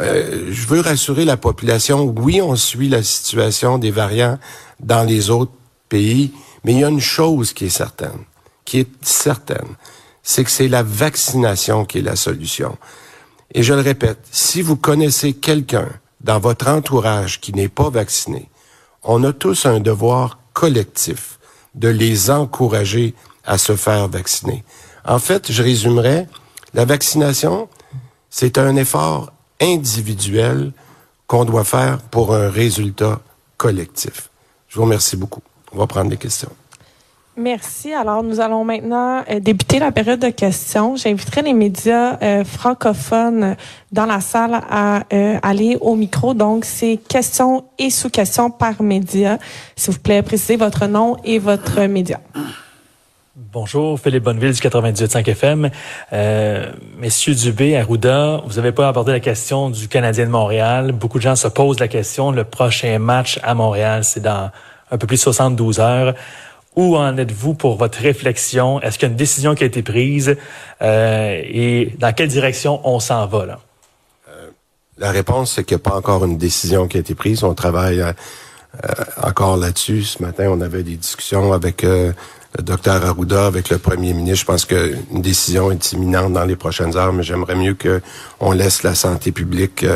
Euh, 0.00 0.48
je 0.50 0.66
veux 0.66 0.80
rassurer 0.80 1.24
la 1.24 1.36
population. 1.36 2.14
Oui, 2.16 2.40
on 2.40 2.54
suit 2.54 2.88
la 2.88 3.02
situation 3.02 3.78
des 3.78 3.90
variants 3.90 4.38
dans 4.78 5.04
les 5.04 5.30
autres 5.30 5.52
pays, 5.88 6.32
mais 6.64 6.72
il 6.72 6.80
y 6.80 6.84
a 6.84 6.88
une 6.88 7.00
chose 7.00 7.52
qui 7.52 7.66
est 7.66 7.70
certaine, 7.70 8.24
qui 8.64 8.80
est 8.80 8.90
certaine, 9.02 9.74
c'est 10.28 10.42
que 10.42 10.50
c'est 10.50 10.66
la 10.66 10.82
vaccination 10.82 11.84
qui 11.84 11.98
est 11.98 12.02
la 12.02 12.16
solution. 12.16 12.76
Et 13.54 13.62
je 13.62 13.72
le 13.72 13.80
répète, 13.80 14.18
si 14.32 14.60
vous 14.60 14.74
connaissez 14.74 15.34
quelqu'un 15.34 15.88
dans 16.20 16.40
votre 16.40 16.66
entourage 16.66 17.40
qui 17.40 17.52
n'est 17.52 17.68
pas 17.68 17.90
vacciné, 17.90 18.50
on 19.04 19.22
a 19.22 19.32
tous 19.32 19.66
un 19.66 19.78
devoir 19.78 20.40
collectif 20.52 21.38
de 21.76 21.86
les 21.86 22.28
encourager 22.28 23.14
à 23.44 23.56
se 23.56 23.76
faire 23.76 24.08
vacciner. 24.08 24.64
En 25.04 25.20
fait, 25.20 25.52
je 25.52 25.62
résumerai, 25.62 26.26
la 26.74 26.84
vaccination, 26.84 27.68
c'est 28.28 28.58
un 28.58 28.74
effort 28.74 29.32
individuel 29.60 30.72
qu'on 31.28 31.44
doit 31.44 31.62
faire 31.62 31.98
pour 31.98 32.34
un 32.34 32.50
résultat 32.50 33.20
collectif. 33.56 34.30
Je 34.66 34.74
vous 34.74 34.82
remercie 34.82 35.16
beaucoup. 35.16 35.42
On 35.70 35.78
va 35.78 35.86
prendre 35.86 36.10
les 36.10 36.16
questions. 36.16 36.50
Merci. 37.38 37.92
Alors, 37.92 38.22
nous 38.22 38.40
allons 38.40 38.64
maintenant 38.64 39.22
euh, 39.30 39.40
débuter 39.40 39.78
la 39.78 39.92
période 39.92 40.20
de 40.20 40.30
questions. 40.30 40.96
J'inviterai 40.96 41.42
les 41.42 41.52
médias 41.52 42.18
euh, 42.22 42.44
francophones 42.44 43.56
dans 43.92 44.06
la 44.06 44.20
salle 44.20 44.60
à 44.70 45.02
euh, 45.12 45.38
aller 45.42 45.76
au 45.82 45.96
micro. 45.96 46.32
Donc, 46.32 46.64
c'est 46.64 46.98
questions 47.08 47.64
et 47.78 47.90
sous-questions 47.90 48.50
par 48.50 48.82
média. 48.82 49.38
S'il 49.76 49.92
vous 49.92 50.00
plaît, 50.00 50.22
précisez 50.22 50.56
votre 50.56 50.86
nom 50.86 51.16
et 51.24 51.38
votre 51.38 51.82
média. 51.82 52.20
Bonjour, 53.52 54.00
Philippe 54.00 54.22
Bonneville 54.22 54.52
du 54.52 54.60
98.5 54.60 55.28
FM. 55.28 55.70
Euh, 56.14 56.72
Messieurs 56.98 57.34
Dubé, 57.34 57.76
Arruda, 57.76 58.40
vous 58.46 58.54
n'avez 58.54 58.72
pas 58.72 58.88
abordé 58.88 59.12
la 59.12 59.20
question 59.20 59.68
du 59.68 59.88
Canadien 59.88 60.24
de 60.24 60.30
Montréal. 60.30 60.92
Beaucoup 60.92 61.18
de 61.18 61.22
gens 61.22 61.36
se 61.36 61.48
posent 61.48 61.78
la 61.78 61.88
question. 61.88 62.30
Le 62.30 62.44
prochain 62.44 62.98
match 62.98 63.38
à 63.42 63.52
Montréal, 63.52 64.04
c'est 64.04 64.20
dans 64.20 64.50
un 64.90 64.96
peu 64.96 65.06
plus 65.06 65.16
de 65.16 65.20
72 65.20 65.80
heures. 65.80 66.14
Où 66.76 66.94
en 66.94 67.16
êtes-vous 67.16 67.54
pour 67.54 67.76
votre 67.78 67.98
réflexion? 67.98 68.82
Est-ce 68.82 68.98
qu'il 68.98 69.08
y 69.08 69.10
a 69.10 69.12
une 69.12 69.16
décision 69.16 69.54
qui 69.54 69.64
a 69.64 69.66
été 69.66 69.82
prise? 69.82 70.36
Euh, 70.82 71.42
et 71.42 71.94
dans 71.98 72.12
quelle 72.12 72.28
direction 72.28 72.80
on 72.84 73.00
s'en 73.00 73.26
va? 73.26 73.46
Là? 73.46 73.60
Euh, 74.28 74.50
la 74.98 75.10
réponse, 75.10 75.54
c'est 75.54 75.64
qu'il 75.64 75.78
n'y 75.78 75.80
a 75.80 75.90
pas 75.90 75.96
encore 75.96 76.22
une 76.26 76.36
décision 76.36 76.86
qui 76.86 76.98
a 76.98 77.00
été 77.00 77.14
prise. 77.14 77.42
On 77.44 77.54
travaille 77.54 78.02
euh, 78.02 78.12
encore 79.22 79.56
là-dessus. 79.56 80.02
Ce 80.02 80.22
matin, 80.22 80.48
on 80.50 80.60
avait 80.60 80.82
des 80.82 80.96
discussions 80.96 81.54
avec 81.54 81.80
le 81.82 82.14
docteur 82.62 83.02
Arruda, 83.06 83.46
avec 83.46 83.70
le 83.70 83.78
premier 83.78 84.12
ministre. 84.12 84.40
Je 84.40 84.44
pense 84.44 84.64
qu'une 84.66 85.22
décision 85.22 85.70
est 85.70 85.92
imminente 85.92 86.34
dans 86.34 86.44
les 86.44 86.56
prochaines 86.56 86.94
heures, 86.94 87.14
mais 87.14 87.22
j'aimerais 87.22 87.56
mieux 87.56 87.74
qu'on 87.74 88.52
laisse 88.52 88.82
la 88.82 88.94
santé 88.94 89.32
publique 89.32 89.86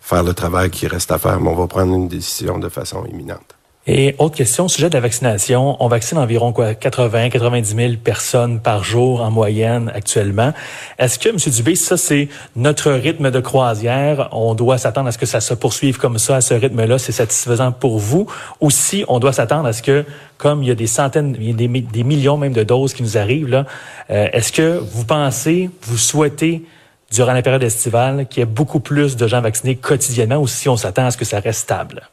faire 0.00 0.22
le 0.22 0.32
travail 0.32 0.70
qui 0.70 0.86
reste 0.86 1.12
à 1.12 1.18
faire. 1.18 1.38
Mais 1.40 1.50
on 1.50 1.56
va 1.56 1.66
prendre 1.66 1.94
une 1.94 2.08
décision 2.08 2.58
de 2.58 2.70
façon 2.70 3.04
imminente. 3.04 3.54
Et 3.84 4.14
autre 4.18 4.36
question, 4.36 4.68
sujet 4.68 4.88
de 4.88 4.94
la 4.94 5.00
vaccination, 5.00 5.76
on 5.82 5.88
vaccine 5.88 6.16
environ 6.16 6.52
quoi? 6.52 6.72
80, 6.74 7.30
90 7.30 7.74
000 7.74 7.92
personnes 7.96 8.60
par 8.60 8.84
jour 8.84 9.22
en 9.22 9.32
moyenne 9.32 9.90
actuellement. 9.92 10.52
Est-ce 11.00 11.18
que, 11.18 11.30
M. 11.30 11.36
Dubé, 11.52 11.74
ça 11.74 11.96
c'est 11.96 12.28
notre 12.54 12.92
rythme 12.92 13.32
de 13.32 13.40
croisière? 13.40 14.28
On 14.30 14.54
doit 14.54 14.78
s'attendre 14.78 15.08
à 15.08 15.12
ce 15.12 15.18
que 15.18 15.26
ça 15.26 15.40
se 15.40 15.52
poursuive 15.54 15.98
comme 15.98 16.18
ça, 16.18 16.36
à 16.36 16.40
ce 16.40 16.54
rythme-là, 16.54 16.98
c'est 16.98 17.10
satisfaisant 17.10 17.72
pour 17.72 17.98
vous? 17.98 18.28
Ou 18.60 18.70
si 18.70 19.04
on 19.08 19.18
doit 19.18 19.32
s'attendre 19.32 19.66
à 19.66 19.72
ce 19.72 19.82
que, 19.82 20.04
comme 20.38 20.62
il 20.62 20.68
y 20.68 20.72
a 20.72 20.76
des 20.76 20.86
centaines, 20.86 21.36
il 21.40 21.48
y 21.48 21.50
a 21.50 21.54
des, 21.54 21.66
des 21.66 22.04
millions 22.04 22.36
même 22.36 22.52
de 22.52 22.62
doses 22.62 22.94
qui 22.94 23.02
nous 23.02 23.18
arrivent 23.18 23.48
là, 23.48 23.66
euh, 24.10 24.28
est-ce 24.32 24.52
que 24.52 24.78
vous 24.78 25.04
pensez, 25.04 25.70
vous 25.82 25.98
souhaitez 25.98 26.62
durant 27.10 27.32
la 27.32 27.42
période 27.42 27.64
estivale 27.64 28.28
qu'il 28.28 28.42
y 28.42 28.42
ait 28.44 28.46
beaucoup 28.46 28.78
plus 28.78 29.16
de 29.16 29.26
gens 29.26 29.40
vaccinés 29.40 29.74
quotidiennement, 29.74 30.36
ou 30.36 30.46
si 30.46 30.68
on 30.68 30.76
s'attend 30.76 31.06
à 31.06 31.10
ce 31.10 31.16
que 31.16 31.24
ça 31.24 31.40
reste 31.40 31.62
stable? 31.62 32.08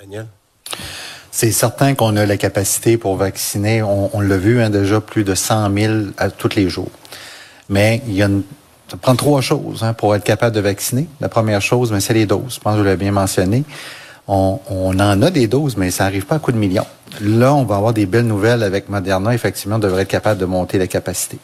Daniel? 0.00 0.26
C'est 1.36 1.52
certain 1.52 1.94
qu'on 1.94 2.16
a 2.16 2.24
la 2.24 2.38
capacité 2.38 2.96
pour 2.96 3.16
vacciner. 3.16 3.82
On, 3.82 4.08
on 4.16 4.20
l'a 4.22 4.38
vu 4.38 4.62
hein, 4.62 4.70
déjà 4.70 5.02
plus 5.02 5.22
de 5.22 5.34
100 5.34 5.70
000 5.70 5.94
à 6.16 6.30
tous 6.30 6.56
les 6.56 6.70
jours. 6.70 6.88
Mais 7.68 8.00
il 8.06 8.14
y 8.14 8.22
a 8.22 8.26
une, 8.26 8.42
ça 8.90 8.96
prend 8.96 9.14
trois 9.14 9.42
choses 9.42 9.82
hein, 9.82 9.92
pour 9.92 10.16
être 10.16 10.24
capable 10.24 10.56
de 10.56 10.60
vacciner. 10.60 11.06
La 11.20 11.28
première 11.28 11.60
chose, 11.60 11.94
c'est 12.00 12.14
les 12.14 12.24
doses. 12.24 12.54
Je 12.54 12.60
pense 12.60 12.72
que 12.72 12.78
vous 12.78 12.84
l'avez 12.84 12.96
bien 12.96 13.12
mentionné. 13.12 13.64
On, 14.26 14.60
on, 14.70 14.98
en 14.98 15.20
a 15.20 15.30
des 15.30 15.46
doses, 15.46 15.76
mais 15.76 15.90
ça 15.90 16.04
n'arrive 16.04 16.24
pas 16.24 16.36
à 16.36 16.38
coup 16.38 16.52
de 16.52 16.56
millions. 16.56 16.86
Là, 17.20 17.54
on 17.54 17.64
va 17.64 17.76
avoir 17.76 17.92
des 17.92 18.06
belles 18.06 18.26
nouvelles 18.26 18.62
avec 18.62 18.88
Moderna. 18.88 19.34
Effectivement, 19.34 19.76
on 19.76 19.80
devrait 19.80 20.02
être 20.02 20.08
capable 20.08 20.40
de 20.40 20.44
monter 20.44 20.78
la 20.78 20.86
capacité. 20.86 21.38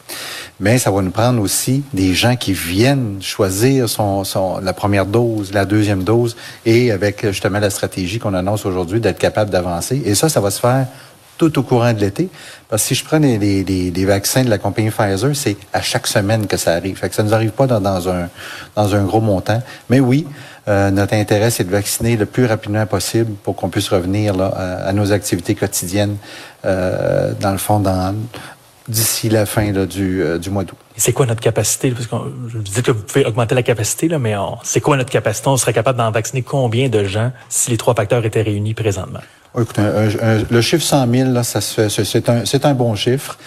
Mais 0.59 0.77
ça 0.77 0.91
va 0.91 1.01
nous 1.01 1.11
prendre 1.11 1.41
aussi 1.41 1.83
des 1.93 2.13
gens 2.13 2.35
qui 2.35 2.53
viennent 2.53 3.21
choisir 3.21 3.89
son, 3.89 4.23
son 4.23 4.59
la 4.59 4.73
première 4.73 5.05
dose, 5.05 5.53
la 5.53 5.65
deuxième 5.65 6.03
dose, 6.03 6.35
et 6.65 6.91
avec 6.91 7.25
justement 7.27 7.59
la 7.59 7.69
stratégie 7.69 8.19
qu'on 8.19 8.33
annonce 8.33 8.65
aujourd'hui 8.65 8.99
d'être 8.99 9.19
capable 9.19 9.49
d'avancer. 9.49 10.01
Et 10.05 10.15
ça, 10.15 10.29
ça 10.29 10.39
va 10.39 10.51
se 10.51 10.59
faire 10.59 10.87
tout 11.37 11.59
au 11.59 11.63
courant 11.63 11.93
de 11.93 11.99
l'été. 11.99 12.29
Parce 12.69 12.83
que 12.83 12.87
si 12.89 12.95
je 12.95 13.03
prends 13.03 13.19
les, 13.19 13.37
les, 13.37 13.63
les, 13.63 14.05
vaccins 14.05 14.43
de 14.43 14.49
la 14.49 14.57
compagnie 14.57 14.89
Pfizer, 14.89 15.35
c'est 15.35 15.57
à 15.73 15.81
chaque 15.81 16.07
semaine 16.07 16.47
que 16.47 16.57
ça 16.57 16.73
arrive. 16.73 16.97
Fait 16.97 17.09
que 17.09 17.15
ça 17.15 17.23
ne 17.23 17.29
nous 17.29 17.33
arrive 17.33 17.51
pas 17.51 17.67
dans, 17.67 17.81
dans, 17.81 18.09
un, 18.09 18.29
dans 18.75 18.95
un 18.95 19.03
gros 19.03 19.21
montant. 19.21 19.61
Mais 19.89 19.99
oui, 19.99 20.25
euh, 20.67 20.91
notre 20.91 21.13
intérêt, 21.13 21.49
c'est 21.49 21.65
de 21.65 21.71
vacciner 21.71 22.15
le 22.15 22.25
plus 22.25 22.45
rapidement 22.45 22.85
possible 22.85 23.33
pour 23.43 23.55
qu'on 23.55 23.69
puisse 23.69 23.89
revenir 23.89 24.35
là, 24.35 24.47
à, 24.47 24.87
à, 24.87 24.93
nos 24.93 25.11
activités 25.11 25.55
quotidiennes, 25.55 26.17
euh, 26.63 27.33
dans 27.39 27.51
le 27.51 27.57
fond, 27.57 27.79
dans, 27.79 28.15
d'ici 28.87 29.29
la 29.29 29.45
fin 29.45 29.71
là, 29.73 29.85
du, 29.85 30.21
euh, 30.21 30.37
du 30.37 30.49
mois 30.49 30.63
d'août. 30.63 30.77
C'est 30.95 31.11
quoi 31.11 31.25
notre 31.25 31.41
capacité? 31.41 31.91
Parce 31.91 32.07
que 32.07 32.15
je 32.47 32.59
dis 32.59 32.81
que 32.81 32.91
vous 32.91 33.01
pouvez 33.01 33.25
augmenter 33.25 33.55
la 33.55 33.63
capacité, 33.63 34.07
là, 34.07 34.19
mais 34.19 34.35
c'est 34.63 34.79
quoi 34.79 34.95
notre 34.95 35.09
capacité? 35.09 35.49
On 35.49 35.57
serait 35.57 35.73
capable 35.73 35.97
d'en 35.97 36.11
vacciner 36.11 36.43
combien 36.43 36.87
de 36.87 37.03
gens 37.03 37.31
si 37.49 37.71
les 37.71 37.77
trois 37.77 37.95
facteurs 37.95 38.23
étaient 38.25 38.41
réunis 38.41 38.73
présentement? 38.73 39.21
Oh, 39.55 39.61
écoute, 39.61 39.79
un, 39.79 40.07
un, 40.21 40.43
le 40.49 40.61
chiffre 40.61 40.83
100 40.83 41.11
000, 41.11 41.31
là, 41.31 41.43
ça 41.43 41.61
se 41.61 41.89
fait, 41.89 42.03
c'est 42.05 42.29
un, 42.29 42.45
c'est 42.45 42.65
un 42.65 42.73
bon 42.73 42.95
chiffre. 42.95 43.37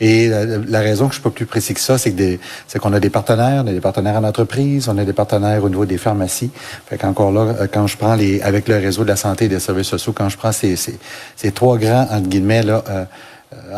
Et 0.00 0.28
la, 0.28 0.44
la, 0.44 0.80
raison 0.80 1.06
que 1.06 1.14
je 1.14 1.20
suis 1.20 1.22
pas 1.22 1.30
plus 1.30 1.46
précis 1.46 1.72
que 1.72 1.80
ça, 1.80 1.96
c'est 1.96 2.10
que 2.10 2.16
des, 2.16 2.40
c'est 2.66 2.78
qu'on 2.78 2.92
a 2.92 3.00
des 3.00 3.08
partenaires, 3.08 3.62
on 3.64 3.68
a 3.68 3.72
des 3.72 3.80
partenaires 3.80 4.16
en 4.16 4.24
entreprise, 4.24 4.88
on 4.88 4.98
a 4.98 5.04
des 5.04 5.12
partenaires 5.14 5.64
au 5.64 5.68
niveau 5.70 5.86
des 5.86 5.96
pharmacies. 5.96 6.50
Fait 6.86 6.98
qu'encore 6.98 7.32
là, 7.32 7.66
quand 7.72 7.86
je 7.86 7.96
prends 7.96 8.14
les, 8.14 8.42
avec 8.42 8.68
le 8.68 8.76
réseau 8.76 9.04
de 9.04 9.08
la 9.08 9.16
santé 9.16 9.46
et 9.46 9.48
des 9.48 9.60
services 9.60 9.88
sociaux, 9.88 10.12
quand 10.12 10.28
je 10.28 10.36
prends 10.36 10.52
ces, 10.52 10.76
ces, 10.76 10.98
ces 11.34 11.50
trois 11.52 11.78
grands 11.78 12.06
entre 12.10 12.28
guillemets 12.28 12.62
là. 12.62 12.84
Euh, 12.88 13.04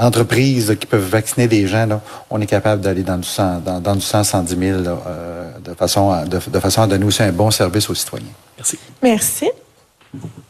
entreprises 0.01 0.77
qui 0.81 0.87
peuvent 0.87 1.09
vacciner 1.09 1.47
des 1.47 1.67
gens, 1.67 1.87
là, 1.87 2.01
on 2.31 2.41
est 2.41 2.47
capable 2.47 2.81
d'aller 2.83 3.03
dans 3.03 3.19
du 3.19 3.29
100, 3.29 3.61
dans, 3.61 3.81
dans 3.81 3.95
du 3.95 4.01
100, 4.01 4.25
110 4.25 4.57
000 4.59 4.81
là, 4.81 4.99
euh, 5.07 5.51
de, 5.63 5.75
façon 5.75 6.11
à, 6.11 6.25
de, 6.25 6.39
de, 6.39 6.59
façon 6.59 6.83
à 6.83 6.87
donner 6.87 7.05
aussi 7.05 7.23
un 7.23 7.33
bon 7.33 7.51
service 7.51 7.89
aux 7.91 7.95
citoyens. 7.95 8.27
Merci. 8.57 8.79
Merci. 9.03 9.51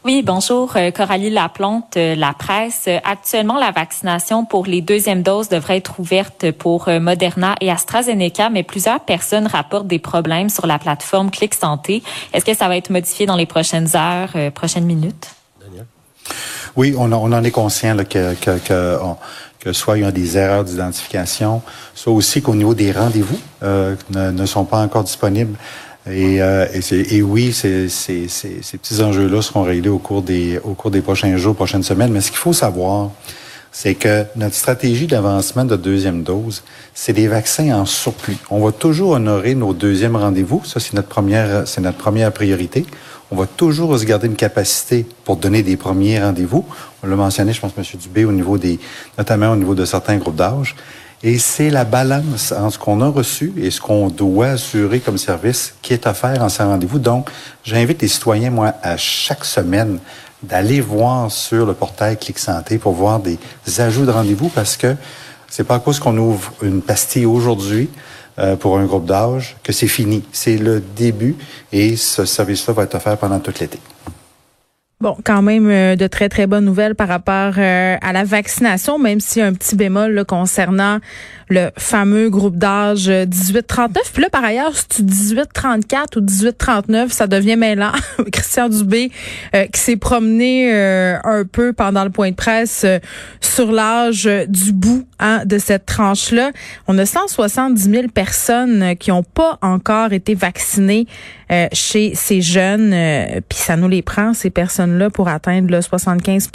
Oui, 0.05 0.23
bonjour, 0.25 0.75
Coralie 0.95 1.29
Laplante, 1.29 1.97
La 1.97 2.33
Presse. 2.33 2.87
Actuellement, 3.03 3.59
la 3.59 3.71
vaccination 3.71 4.45
pour 4.45 4.65
les 4.65 4.81
deuxièmes 4.81 5.23
doses 5.23 5.49
devrait 5.49 5.77
être 5.77 5.99
ouverte 5.99 6.51
pour 6.51 6.87
Moderna 6.87 7.55
et 7.59 7.69
AstraZeneca, 7.69 8.49
mais 8.49 8.63
plusieurs 8.63 9.01
personnes 9.01 9.45
rapportent 9.45 9.87
des 9.87 9.99
problèmes 9.99 10.47
sur 10.47 10.67
la 10.67 10.79
plateforme 10.79 11.29
Clic 11.31 11.53
Santé. 11.53 12.01
Est-ce 12.33 12.45
que 12.45 12.53
ça 12.55 12.69
va 12.69 12.77
être 12.77 12.89
modifié 12.91 13.25
dans 13.25 13.35
les 13.35 13.45
prochaines 13.45 13.93
heures, 13.97 14.29
euh, 14.35 14.51
prochaines 14.51 14.85
minutes? 14.85 15.31
Daniel? 15.59 15.85
Oui, 16.77 16.95
on, 16.97 17.11
on, 17.11 17.33
en 17.33 17.43
est 17.43 17.51
conscient 17.51 17.93
là, 17.93 18.05
que, 18.05 18.35
que, 18.35 18.57
que, 18.57 18.97
on, 19.03 19.17
que, 19.59 19.73
soit 19.73 19.97
il 19.97 20.03
y 20.03 20.07
a 20.07 20.11
des 20.11 20.37
erreurs 20.37 20.63
d'identification, 20.63 21.61
soit 21.93 22.13
aussi 22.13 22.41
qu'au 22.41 22.55
niveau 22.55 22.73
des 22.73 22.93
rendez-vous 22.93 23.39
euh, 23.63 23.95
ne, 24.11 24.31
ne, 24.31 24.45
sont 24.45 24.63
pas 24.63 24.79
encore 24.79 25.03
disponibles. 25.03 25.57
Et, 26.11 26.41
euh, 26.41 26.65
et, 26.73 27.17
et, 27.17 27.21
oui, 27.21 27.53
ces, 27.53 27.87
ces, 27.89 28.27
ces, 28.27 28.59
ces 28.61 28.77
petits 28.77 29.01
enjeux-là 29.01 29.41
seront 29.41 29.63
réglés 29.63 29.89
au 29.89 29.99
cours 29.99 30.21
des 30.21 30.59
au 30.63 30.73
cours 30.73 30.91
des 30.91 31.01
prochains 31.01 31.37
jours, 31.37 31.55
prochaines 31.55 31.83
semaines. 31.83 32.11
Mais 32.11 32.21
ce 32.21 32.31
qu'il 32.31 32.39
faut 32.39 32.53
savoir, 32.53 33.11
c'est 33.71 33.95
que 33.95 34.25
notre 34.35 34.55
stratégie 34.55 35.07
d'avancement 35.07 35.65
de 35.65 35.75
deuxième 35.75 36.23
dose, 36.23 36.63
c'est 36.93 37.13
des 37.13 37.27
vaccins 37.27 37.71
en 37.73 37.85
surplus. 37.85 38.37
On 38.49 38.63
va 38.63 38.71
toujours 38.71 39.11
honorer 39.11 39.55
nos 39.55 39.73
deuxièmes 39.73 40.15
rendez-vous. 40.15 40.63
Ça, 40.65 40.79
c'est 40.79 40.93
notre 40.93 41.07
première, 41.07 41.67
c'est 41.67 41.81
notre 41.81 41.97
première 41.97 42.31
priorité. 42.31 42.85
On 43.31 43.35
va 43.35 43.45
toujours 43.45 43.97
se 43.97 44.05
garder 44.05 44.25
une 44.25 44.35
capacité 44.35 45.05
pour 45.23 45.37
donner 45.37 45.61
des 45.61 45.77
premiers 45.77 46.19
rendez-vous. 46.19 46.65
On 47.03 47.07
l'a 47.07 47.15
mentionné, 47.15 47.53
je 47.53 47.61
pense, 47.61 47.73
M. 47.77 47.83
Dubé, 48.01 48.25
au 48.25 48.31
niveau 48.31 48.57
des, 48.57 48.79
notamment 49.19 49.51
au 49.51 49.55
niveau 49.55 49.75
de 49.75 49.85
certains 49.85 50.17
groupes 50.17 50.35
d'âge. 50.35 50.75
Et 51.21 51.37
c'est 51.37 51.69
la 51.69 51.83
balance 51.83 52.53
entre 52.53 52.73
ce 52.73 52.79
qu'on 52.79 53.01
a 53.01 53.09
reçu 53.09 53.53
et 53.57 53.71
ce 53.71 53.81
qu'on 53.81 54.07
doit 54.07 54.51
assurer 54.51 55.01
comme 55.01 55.17
service 55.17 55.73
qui 55.81 55.93
est 55.93 56.07
offert 56.07 56.41
en 56.41 56.47
ces 56.47 56.63
rendez-vous. 56.63 56.99
Donc, 56.99 57.29
j'invite 57.63 58.01
les 58.01 58.07
citoyens, 58.07 58.51
moi, 58.51 58.73
à 58.81 58.95
chaque 58.95 59.43
semaine, 59.43 59.99
d'aller 60.41 60.79
voir 60.79 61.29
sur 61.29 61.65
le 61.65 61.73
portail 61.73 62.17
Clic 62.17 62.39
Santé 62.39 62.77
pour 62.77 62.93
voir 62.93 63.19
des 63.19 63.37
ajouts 63.79 64.05
de 64.05 64.11
rendez-vous 64.11 64.47
parce 64.47 64.77
que 64.77 64.95
c'est 65.49 65.65
pas 65.65 65.75
à 65.75 65.79
cause 65.79 65.99
qu'on 65.99 66.17
ouvre 66.17 66.53
une 66.61 66.81
pastille 66.81 67.25
aujourd'hui 67.25 67.89
euh, 68.37 68.55
pour 68.55 68.77
un 68.77 68.85
groupe 68.85 69.05
d'âge 69.05 69.57
que 69.63 69.73
c'est 69.73 69.87
fini. 69.87 70.23
C'est 70.31 70.57
le 70.57 70.79
début 70.79 71.35
et 71.73 71.97
ce 71.97 72.23
service-là 72.23 72.73
va 72.73 72.83
être 72.83 72.95
offert 72.95 73.17
pendant 73.17 73.39
tout 73.39 73.53
l'été. 73.59 73.79
Bon, 75.01 75.15
quand 75.23 75.41
même 75.41 75.69
euh, 75.69 75.95
de 75.95 76.07
très 76.07 76.27
très 76.27 76.45
bonnes 76.45 76.65
nouvelles 76.65 76.93
par 76.93 77.07
rapport 77.07 77.53
euh, 77.57 77.95
à 78.01 78.11
la 78.11 78.25
vaccination, 78.25 78.99
même 78.99 79.21
s'il 79.21 79.41
y 79.41 79.45
a 79.45 79.47
un 79.47 79.53
petit 79.53 79.77
bémol 79.77 80.25
concernant 80.25 80.99
le 81.47 81.69
fameux 81.77 82.29
groupe 82.29 82.57
d'âge 82.57 83.07
18-39. 83.07 83.91
Puis 84.13 84.21
là, 84.21 84.29
par 84.29 84.43
ailleurs, 84.43 84.75
si 84.75 84.87
tu 84.89 85.01
18-34 85.03 86.17
ou 86.17 86.21
18-39, 86.21 87.09
ça 87.11 87.27
devient 87.27 87.55
mêlant. 87.55 87.93
Christian 88.33 88.67
Dubé, 88.67 89.09
euh, 89.55 89.67
qui 89.67 89.79
s'est 89.79 89.95
promené 89.95 90.69
un 90.69 91.45
peu 91.49 91.71
pendant 91.71 92.03
le 92.03 92.09
point 92.09 92.31
de 92.31 92.35
presse 92.35 92.85
sur 93.39 93.71
l'âge 93.71 94.29
du 94.49 94.73
bout 94.73 95.07
hein, 95.19 95.43
de 95.45 95.57
cette 95.59 95.85
tranche-là. 95.85 96.51
On 96.87 96.97
a 96.97 97.05
170 97.05 97.89
000 97.89 98.07
personnes 98.09 98.95
qui 98.97 99.11
n'ont 99.11 99.23
pas 99.23 99.57
encore 99.61 100.11
été 100.11 100.35
vaccinées 100.35 101.07
chez 101.73 102.13
ces 102.13 102.41
jeunes. 102.41 102.93
Puis 103.49 103.57
ça 103.57 103.75
nous 103.75 103.87
les 103.87 104.03
prend, 104.03 104.33
ces 104.33 104.51
personnes 104.51 104.88
pour 105.13 105.27
atteindre 105.27 105.71
le 105.71 105.81
75 105.81 106.49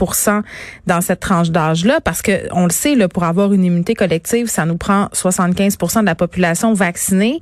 dans 0.87 1.01
cette 1.01 1.21
tranche 1.21 1.51
d'âge-là, 1.51 2.01
parce 2.01 2.23
que 2.23 2.33
on 2.53 2.65
le 2.65 2.71
sait, 2.71 2.97
pour 3.09 3.25
avoir 3.25 3.53
une 3.53 3.65
immunité 3.65 3.95
collective, 3.95 4.47
ça 4.47 4.67
nous 4.67 4.77
prend 4.77 5.09
75 5.13 5.77
de 5.79 6.07
la 6.07 6.15
population 6.15 6.73
vaccinée. 6.73 7.41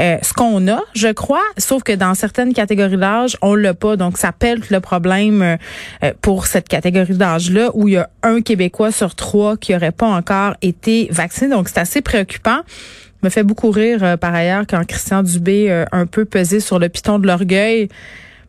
Euh, 0.00 0.16
ce 0.22 0.32
qu'on 0.32 0.68
a, 0.68 0.80
je 0.94 1.08
crois, 1.08 1.42
sauf 1.58 1.82
que 1.82 1.92
dans 1.92 2.14
certaines 2.14 2.52
catégories 2.52 2.96
d'âge, 2.96 3.36
on 3.42 3.54
l'a 3.54 3.74
pas. 3.74 3.96
Donc, 3.96 4.18
ça 4.18 4.32
pèle 4.32 4.60
le 4.70 4.80
problème 4.80 5.42
euh, 5.42 5.56
euh, 6.04 6.12
pour 6.20 6.46
cette 6.46 6.68
catégorie 6.68 7.14
d'âge-là, 7.14 7.70
où 7.74 7.88
il 7.88 7.94
y 7.94 7.96
a 7.96 8.08
un 8.22 8.40
Québécois 8.40 8.92
sur 8.92 9.14
trois 9.14 9.56
qui 9.56 9.72
n'aurait 9.72 9.92
pas 9.92 10.06
encore 10.06 10.54
été 10.62 11.08
vacciné. 11.10 11.50
Donc, 11.50 11.68
c'est 11.68 11.78
assez 11.78 12.02
préoccupant 12.02 12.60
me 13.24 13.30
fait 13.30 13.44
beaucoup 13.44 13.70
rire 13.70 14.18
par 14.18 14.34
ailleurs 14.34 14.64
quand 14.68 14.84
Christian 14.84 15.22
Dubé 15.22 15.84
un 15.92 16.06
peu 16.06 16.24
pesé 16.24 16.58
sur 16.58 16.80
le 16.80 16.88
piton 16.88 17.20
de 17.20 17.28
l'orgueil 17.28 17.88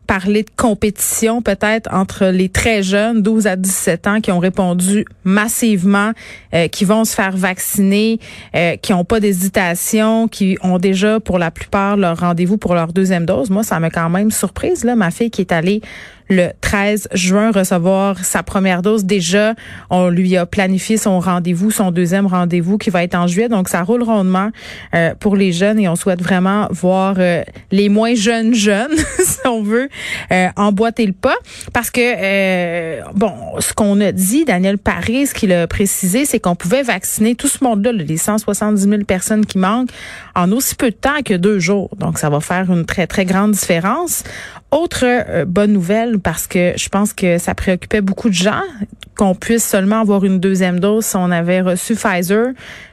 parler 0.06 0.42
de 0.42 0.50
compétition 0.56 1.42
peut-être 1.42 1.92
entre 1.92 2.26
les 2.26 2.48
très 2.48 2.82
jeunes, 2.82 3.22
12 3.22 3.46
à 3.46 3.56
17 3.56 4.06
ans, 4.06 4.20
qui 4.20 4.30
ont 4.32 4.38
répondu 4.38 5.04
massivement, 5.24 6.12
euh, 6.54 6.68
qui 6.68 6.84
vont 6.84 7.04
se 7.04 7.14
faire 7.14 7.36
vacciner, 7.36 8.20
euh, 8.54 8.76
qui 8.76 8.92
n'ont 8.92 9.04
pas 9.04 9.20
d'hésitation, 9.20 10.28
qui 10.28 10.56
ont 10.62 10.78
déjà 10.78 11.20
pour 11.20 11.38
la 11.38 11.50
plupart 11.50 11.96
leur 11.96 12.18
rendez-vous 12.18 12.58
pour 12.58 12.74
leur 12.74 12.92
deuxième 12.92 13.26
dose. 13.26 13.50
Moi, 13.50 13.62
ça 13.62 13.80
m'a 13.80 13.90
quand 13.90 14.10
même 14.10 14.30
surprise. 14.30 14.84
Là, 14.84 14.96
ma 14.96 15.10
fille 15.10 15.30
qui 15.30 15.40
est 15.40 15.52
allée 15.52 15.80
le 16.28 16.50
13 16.60 17.08
juin 17.12 17.50
recevoir 17.50 18.24
sa 18.24 18.42
première 18.42 18.82
dose. 18.82 19.04
Déjà, 19.04 19.54
on 19.90 20.08
lui 20.08 20.36
a 20.36 20.46
planifié 20.46 20.96
son 20.96 21.20
rendez-vous, 21.20 21.70
son 21.70 21.90
deuxième 21.90 22.26
rendez-vous 22.26 22.78
qui 22.78 22.90
va 22.90 23.02
être 23.02 23.14
en 23.14 23.26
juillet. 23.26 23.48
Donc, 23.48 23.68
ça 23.68 23.82
roule 23.82 24.02
rondement 24.02 24.50
euh, 24.94 25.14
pour 25.18 25.36
les 25.36 25.52
jeunes 25.52 25.78
et 25.78 25.88
on 25.88 25.96
souhaite 25.96 26.22
vraiment 26.22 26.68
voir 26.70 27.16
euh, 27.18 27.42
les 27.70 27.88
moins 27.88 28.14
jeunes 28.14 28.54
jeunes, 28.54 28.96
si 29.18 29.46
on 29.46 29.62
veut, 29.62 29.88
euh, 30.32 30.48
emboîter 30.56 31.06
le 31.06 31.12
pas. 31.12 31.36
Parce 31.72 31.90
que, 31.90 33.02
bon, 33.12 33.32
ce 33.58 33.72
qu'on 33.72 34.00
a 34.00 34.12
dit, 34.12 34.44
Daniel 34.44 34.78
Paris, 34.78 35.26
ce 35.26 35.34
qu'il 35.34 35.52
a 35.52 35.66
précisé, 35.66 36.24
c'est 36.24 36.40
qu'on 36.40 36.56
pouvait 36.56 36.82
vacciner 36.82 37.34
tout 37.34 37.48
ce 37.48 37.62
monde-là, 37.62 37.92
les 37.92 38.16
170 38.16 38.82
000 38.82 39.02
personnes 39.04 39.44
qui 39.46 39.58
manquent, 39.58 39.90
en 40.34 40.50
aussi 40.52 40.74
peu 40.74 40.90
de 40.90 40.96
temps 40.96 41.22
que 41.24 41.34
deux 41.34 41.58
jours. 41.58 41.90
Donc, 41.98 42.18
ça 42.18 42.30
va 42.30 42.40
faire 42.40 42.70
une 42.70 42.86
très, 42.86 43.06
très 43.06 43.24
grande 43.24 43.52
différence. 43.52 44.24
Autre 44.74 45.04
euh, 45.04 45.44
bonne 45.44 45.72
nouvelle, 45.72 46.18
parce 46.18 46.48
que 46.48 46.72
je 46.76 46.88
pense 46.88 47.12
que 47.12 47.38
ça 47.38 47.54
préoccupait 47.54 48.00
beaucoup 48.00 48.28
de 48.28 48.34
gens 48.34 48.64
qu'on 49.16 49.34
puisse 49.34 49.64
seulement 49.64 50.00
avoir 50.00 50.24
une 50.24 50.40
deuxième 50.40 50.80
dose 50.80 51.04
si 51.04 51.16
on 51.16 51.30
avait 51.30 51.60
reçu 51.60 51.94
Pfizer. 51.94 52.48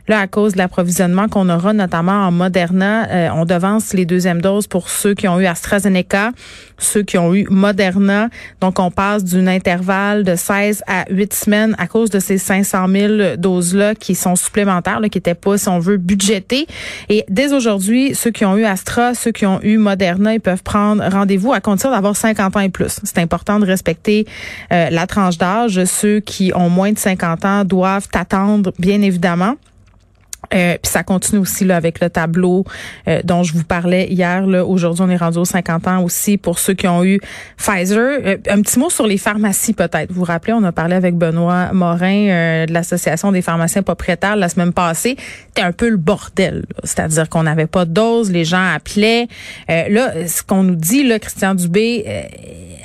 Là, 0.07 0.19
à 0.19 0.27
cause 0.27 0.53
de 0.53 0.57
l'approvisionnement 0.57 1.27
qu'on 1.29 1.47
aura, 1.47 1.73
notamment 1.73 2.25
en 2.27 2.31
Moderna, 2.31 3.07
euh, 3.10 3.29
on 3.34 3.45
devance 3.45 3.93
les 3.93 4.05
deuxièmes 4.05 4.41
doses 4.41 4.67
pour 4.67 4.89
ceux 4.89 5.13
qui 5.13 5.27
ont 5.27 5.39
eu 5.39 5.45
AstraZeneca, 5.45 6.31
ceux 6.79 7.03
qui 7.03 7.17
ont 7.17 7.34
eu 7.34 7.45
Moderna. 7.49 8.29
Donc, 8.60 8.79
on 8.79 8.89
passe 8.89 9.23
d'un 9.23 9.47
intervalle 9.47 10.23
de 10.23 10.36
16 10.36 10.84
à 10.88 11.05
8 11.10 11.34
semaines 11.34 11.75
à 11.77 11.88
cause 11.88 12.10
de 12.10 12.19
ces 12.19 12.38
500 12.39 12.88
000 12.88 13.13
doses-là 13.38 13.95
qui 13.95 14.15
sont 14.15 14.36
supplémentaires, 14.36 14.99
là, 14.99 15.07
qui 15.07 15.19
n'étaient 15.19 15.36
pas, 15.36 15.57
si 15.57 15.69
on 15.69 15.79
veut, 15.79 15.97
budgétées. 15.97 16.65
Et 17.07 17.23
dès 17.29 17.53
aujourd'hui, 17.53 18.15
ceux 18.15 18.31
qui 18.31 18.43
ont 18.43 18.57
eu 18.57 18.65
Astra, 18.65 19.13
ceux 19.13 19.31
qui 19.31 19.45
ont 19.45 19.62
eu 19.62 19.77
Moderna, 19.77 20.34
ils 20.34 20.41
peuvent 20.41 20.63
prendre 20.63 21.03
rendez-vous 21.10 21.53
à 21.53 21.62
condition 21.62 21.91
d'avoir 21.91 22.15
50 22.15 22.57
ans 22.57 22.60
et 22.60 22.69
plus. 22.69 22.99
C'est 23.03 23.19
important 23.19 23.60
de 23.60 23.65
respecter 23.65 24.25
euh, 24.73 24.89
la 24.89 25.05
tranche 25.05 25.38
d'âge. 25.38 25.84
Qui 26.19 26.52
ont 26.56 26.69
moins 26.69 26.91
de 26.91 27.00
50 27.00 27.45
ans 27.45 27.65
doivent 27.65 28.08
attendre, 28.13 28.74
bien 28.78 29.02
évidemment. 29.02 29.56
Euh, 30.53 30.77
puis 30.81 30.91
ça 30.91 31.03
continue 31.03 31.39
aussi 31.39 31.65
là 31.65 31.77
avec 31.77 31.99
le 31.99 32.09
tableau 32.09 32.65
euh, 33.07 33.21
dont 33.23 33.43
je 33.43 33.53
vous 33.53 33.63
parlais 33.63 34.07
hier. 34.07 34.45
Là, 34.45 34.65
aujourd'hui, 34.65 35.03
on 35.03 35.09
est 35.09 35.17
rendu 35.17 35.37
aux 35.37 35.45
50 35.45 35.87
ans 35.87 36.03
aussi 36.03 36.37
pour 36.37 36.59
ceux 36.59 36.73
qui 36.73 36.87
ont 36.87 37.03
eu 37.03 37.19
Pfizer. 37.57 38.19
Euh, 38.25 38.37
un 38.49 38.61
petit 38.61 38.79
mot 38.79 38.89
sur 38.89 39.07
les 39.07 39.17
pharmacies 39.17 39.73
peut-être. 39.73 40.11
Vous 40.11 40.21
vous 40.21 40.25
rappelez, 40.25 40.53
on 40.53 40.63
a 40.63 40.71
parlé 40.71 40.95
avec 40.95 41.15
Benoît 41.15 41.71
Morin 41.73 42.65
de 42.65 42.73
l'association 42.73 43.31
des 43.31 43.41
pharmaciens 43.41 43.83
propriétaires 43.83 44.35
la 44.35 44.49
semaine 44.49 44.73
passée. 44.73 45.15
C'était 45.47 45.61
un 45.61 45.71
peu 45.71 45.89
le 45.89 45.97
bordel. 45.97 46.65
C'est-à-dire 46.83 47.29
qu'on 47.29 47.43
n'avait 47.43 47.67
pas 47.67 47.85
de 47.85 47.91
dose, 47.91 48.31
les 48.31 48.45
gens 48.45 48.73
appelaient. 48.73 49.27
là, 49.67 50.27
ce 50.27 50.43
qu'on 50.43 50.63
nous 50.63 50.75
dit 50.75 51.03
là, 51.07 51.19
Christian 51.19 51.55
Dubé, 51.55 52.05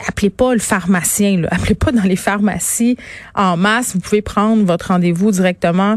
appelez 0.06 0.30
pas 0.30 0.52
le 0.54 0.60
pharmacien. 0.60 1.40
Là. 1.40 1.48
Appelez 1.56 1.74
pas 1.74 1.92
dans 1.92 2.02
les 2.02 2.16
pharmacies 2.16 2.96
en 3.34 3.56
masse. 3.56 3.94
Vous 3.94 4.00
pouvez 4.00 4.22
prendre 4.22 4.64
votre 4.64 4.88
rendez-vous 4.88 5.30
directement 5.30 5.96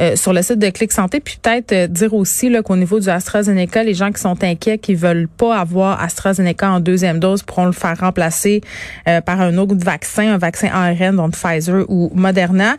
euh, 0.00 0.16
sur 0.16 0.32
le 0.32 0.40
site 0.40 0.58
de 0.58 0.70
Clic 0.70 0.92
Santé. 0.92 1.20
Puis 1.20 1.38
peut-être 1.42 1.72
euh, 1.72 1.86
dire 1.86 2.14
aussi 2.14 2.50
qu'au 2.64 2.76
niveau 2.76 3.00
du 3.00 3.08
AstraZeneca, 3.10 3.82
les 3.82 3.92
gens 3.92 4.10
qui 4.10 4.20
sont 4.20 4.42
inquiets, 4.42 4.78
qui 4.78 4.94
veulent 4.94 5.28
pas 5.28 5.58
avoir 5.58 6.00
AstraZeneca 6.02 6.70
en 6.70 6.80
deuxième 6.80 7.18
dose, 7.18 7.42
pourront 7.42 7.66
le 7.66 7.72
faire 7.72 7.98
remplacer 7.98 8.62
euh, 9.08 9.20
par 9.20 9.42
un 9.42 9.58
autre 9.58 9.74
vaccin, 9.76 10.32
un 10.32 10.38
vaccin 10.38 10.68
ARN, 10.72 11.16
donc 11.16 11.32
Pfizer 11.32 11.84
ou 11.88 12.10
Moderna. 12.14 12.76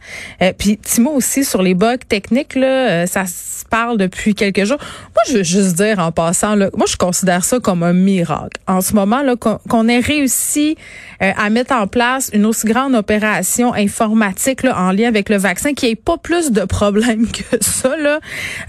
puis 0.58 0.78
Timo 0.78 1.12
aussi 1.12 1.44
sur 1.44 1.62
les 1.62 1.76
bugs 1.76 1.98
techniques, 1.98 2.56
là, 2.56 3.06
ça 3.06 3.26
se 3.28 3.66
parle 3.70 3.98
depuis 3.98 4.34
quelques 4.34 4.66
jours. 4.66 4.80
Moi, 4.80 5.24
je 5.28 5.38
veux 5.38 5.44
juste 5.44 5.76
dire 5.76 6.00
en 6.00 6.12
passant, 6.12 6.56
là, 6.56 6.70
moi 6.76 6.88
je 6.90 6.98
considère 6.98 7.44
ça 7.44 7.60
comme 7.60 7.84
un 7.84 7.94
miracle. 7.94 8.60
En 8.68 8.82
ce 8.82 8.94
moment, 8.96 9.22
là, 9.22 9.36
qu'on 9.36 9.88
ait 9.88 10.00
réussi 10.00 10.76
à 11.20 11.50
mettre 11.52 11.74
en 11.74 11.86
place 11.86 12.32
une 12.34 12.48
aussi 12.48 12.66
grande 12.66 12.96
opération 12.96 13.74
informatique 13.74 14.64
là, 14.64 14.80
en 14.80 14.92
lien 14.92 15.08
avec 15.08 15.30
le 15.30 15.38
vaccin, 15.38 15.74
qui 15.74 15.88
ait 15.88 15.96
pas 15.96 16.18
plus 16.18 16.52
de 16.52 16.66
problèmes 16.66 17.11
que 17.17 17.58
ça. 17.62 17.93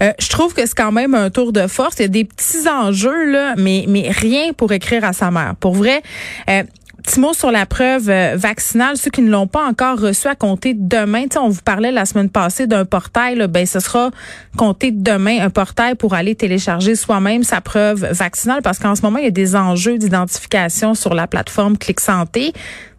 Euh, 0.01 0.11
je 0.19 0.29
trouve 0.29 0.53
que 0.53 0.65
c'est 0.65 0.75
quand 0.75 0.91
même 0.91 1.15
un 1.15 1.29
tour 1.29 1.51
de 1.51 1.67
force. 1.67 1.95
Il 1.99 2.01
y 2.03 2.05
a 2.05 2.09
des 2.09 2.25
petits 2.25 2.67
enjeux, 2.69 3.31
là, 3.31 3.55
mais, 3.57 3.85
mais 3.87 4.09
rien 4.09 4.53
pour 4.53 4.71
écrire 4.71 5.03
à 5.03 5.13
sa 5.13 5.31
mère. 5.31 5.55
Pour 5.59 5.73
vrai, 5.73 6.01
euh, 6.49 6.63
petit 7.03 7.19
mot 7.19 7.33
sur 7.33 7.51
la 7.51 7.65
preuve 7.65 8.09
euh, 8.09 8.35
vaccinale. 8.35 8.97
Ceux 8.97 9.11
qui 9.11 9.21
ne 9.21 9.29
l'ont 9.29 9.47
pas 9.47 9.65
encore 9.67 9.99
reçu 9.99 10.27
à 10.27 10.35
compter 10.35 10.73
demain. 10.73 11.25
on 11.37 11.49
vous 11.49 11.61
parlait 11.61 11.91
la 11.91 12.05
semaine 12.05 12.29
passée 12.29 12.65
d'un 12.65 12.85
portail. 12.85 13.35
Là, 13.35 13.47
ben, 13.47 13.65
ce 13.65 13.79
sera 13.79 14.11
compté 14.57 14.91
demain 14.91 15.41
un 15.41 15.49
portail 15.49 15.95
pour 15.95 16.13
aller 16.13 16.35
télécharger 16.35 16.95
soi-même 16.95 17.43
sa 17.43 17.61
preuve 17.61 18.05
vaccinale 18.11 18.61
parce 18.61 18.79
qu'en 18.79 18.95
ce 18.95 19.01
moment, 19.01 19.17
il 19.17 19.25
y 19.25 19.27
a 19.27 19.31
des 19.31 19.55
enjeux 19.55 19.97
d'identification 19.97 20.95
sur 20.95 21.13
la 21.13 21.27
plateforme 21.27 21.77
Clic 21.77 21.99
Santé 21.99 22.53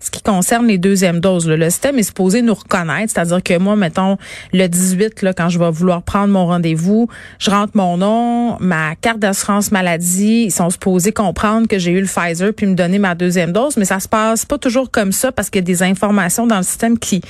ce 0.05 0.11
qui 0.11 0.21
concerne 0.21 0.67
les 0.67 0.77
deuxièmes 0.77 1.21
doses, 1.21 1.49
le 1.49 1.71
système 1.71 1.99
est 1.99 2.03
supposé 2.03 2.43
nous 2.43 2.53
reconnaître, 2.53 3.11
c'est-à-dire 3.14 3.43
que 3.43 3.57
moi, 3.59 3.75
mettons, 3.75 4.19
le 4.53 4.67
18, 4.67 5.23
là, 5.23 5.33
quand 5.33 5.49
je 5.49 5.59
vais 5.59 5.71
vouloir 5.71 6.03
prendre 6.03 6.29
mon 6.29 6.47
rendez-vous, 6.47 7.09
je 7.38 7.51
rentre 7.51 7.73
mon 7.75 7.97
nom, 7.97 8.59
ma 8.61 8.97
carte 8.97 9.19
d'assurance 9.19 9.73
maladie, 9.73 10.45
ils 10.45 10.53
sont 10.53 10.69
supposés 10.69 11.12
comprendre 11.12 11.67
que 11.69 11.79
j'ai 11.79 11.93
eu 11.93 12.01
le 12.03 12.07
Pfizer 12.07 12.53
puis 12.53 12.67
me 12.67 12.75
donner 12.75 12.99
ma 12.99 13.14
deuxième 13.14 13.53
dose, 13.53 13.79
mais 13.79 13.87
ça 13.87 13.99
se 13.99 14.09
passe 14.09 14.45
pas 14.45 14.59
toujours 14.59 14.90
comme 14.90 15.11
ça 15.11 15.33
parce 15.33 15.49
qu'il 15.49 15.61
y 15.61 15.64
a 15.64 15.67
des 15.67 15.83
informations 15.83 16.47
dans 16.47 16.59
le 16.59 16.64
système 16.64 16.99
qui 16.99 17.23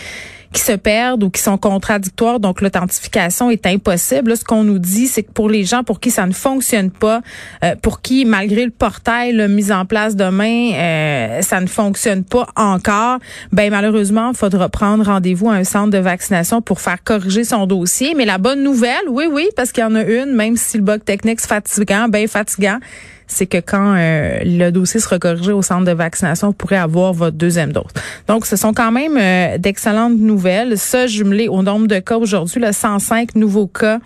qui 0.54 0.62
se 0.62 0.72
perdent 0.72 1.24
ou 1.24 1.30
qui 1.30 1.42
sont 1.42 1.58
contradictoires, 1.58 2.38
donc 2.38 2.60
l'authentification 2.60 3.50
est 3.50 3.66
impossible. 3.66 4.36
ce 4.36 4.44
qu'on 4.44 4.62
nous 4.62 4.78
dit, 4.78 5.08
c'est 5.08 5.24
que 5.24 5.32
pour 5.32 5.50
les 5.50 5.64
gens 5.64 5.82
pour 5.82 5.98
qui 5.98 6.12
ça 6.12 6.26
ne 6.26 6.32
fonctionne 6.32 6.92
pas, 6.92 7.20
euh, 7.64 7.74
pour 7.82 8.00
qui, 8.00 8.24
malgré 8.24 8.64
le 8.64 8.70
portail 8.70 9.32
là, 9.32 9.48
mis 9.48 9.72
en 9.72 9.84
place 9.84 10.14
demain, 10.14 10.72
euh, 10.72 11.42
ça 11.42 11.60
ne 11.60 11.66
fonctionne 11.66 12.22
pas 12.22 12.46
encore, 12.54 13.18
ben 13.52 13.68
malheureusement, 13.70 14.30
il 14.30 14.36
faudra 14.36 14.68
prendre 14.68 15.04
rendez-vous 15.04 15.50
à 15.50 15.54
un 15.54 15.64
centre 15.64 15.90
de 15.90 15.98
vaccination 15.98 16.62
pour 16.62 16.80
faire 16.80 17.02
corriger 17.02 17.42
son 17.42 17.66
dossier. 17.66 18.14
Mais 18.14 18.24
la 18.24 18.38
bonne 18.38 18.62
nouvelle, 18.62 19.08
oui, 19.08 19.24
oui, 19.30 19.48
parce 19.56 19.72
qu'il 19.72 19.82
y 19.82 19.86
en 19.86 19.96
a 19.96 20.04
une, 20.04 20.32
même 20.32 20.56
si 20.56 20.76
le 20.76 20.84
bug 20.84 21.02
technique 21.04 21.40
est 21.40 21.46
fatigant, 21.46 22.06
ben 22.08 22.28
fatigant, 22.28 22.78
c'est 23.26 23.46
que 23.46 23.58
quand 23.58 23.94
euh, 23.96 24.40
le 24.44 24.70
dossier 24.70 25.00
sera 25.00 25.18
corrigé 25.18 25.52
au 25.52 25.62
centre 25.62 25.84
de 25.84 25.92
vaccination, 25.92 26.48
vous 26.48 26.52
pourrez 26.52 26.76
avoir 26.76 27.12
votre 27.12 27.36
deuxième 27.36 27.72
dose. 27.72 27.90
Donc, 28.28 28.46
ce 28.46 28.56
sont 28.56 28.72
quand 28.72 28.92
même 28.92 29.16
euh, 29.16 29.58
d'excellentes 29.58 30.18
nouvelles. 30.18 30.78
Ça, 30.78 31.06
jumelé 31.06 31.48
au 31.48 31.62
nombre 31.62 31.86
de 31.86 31.98
cas 31.98 32.16
aujourd'hui, 32.16 32.60
le 32.60 32.72
105 32.72 33.34
nouveaux 33.34 33.66
cas, 33.66 33.98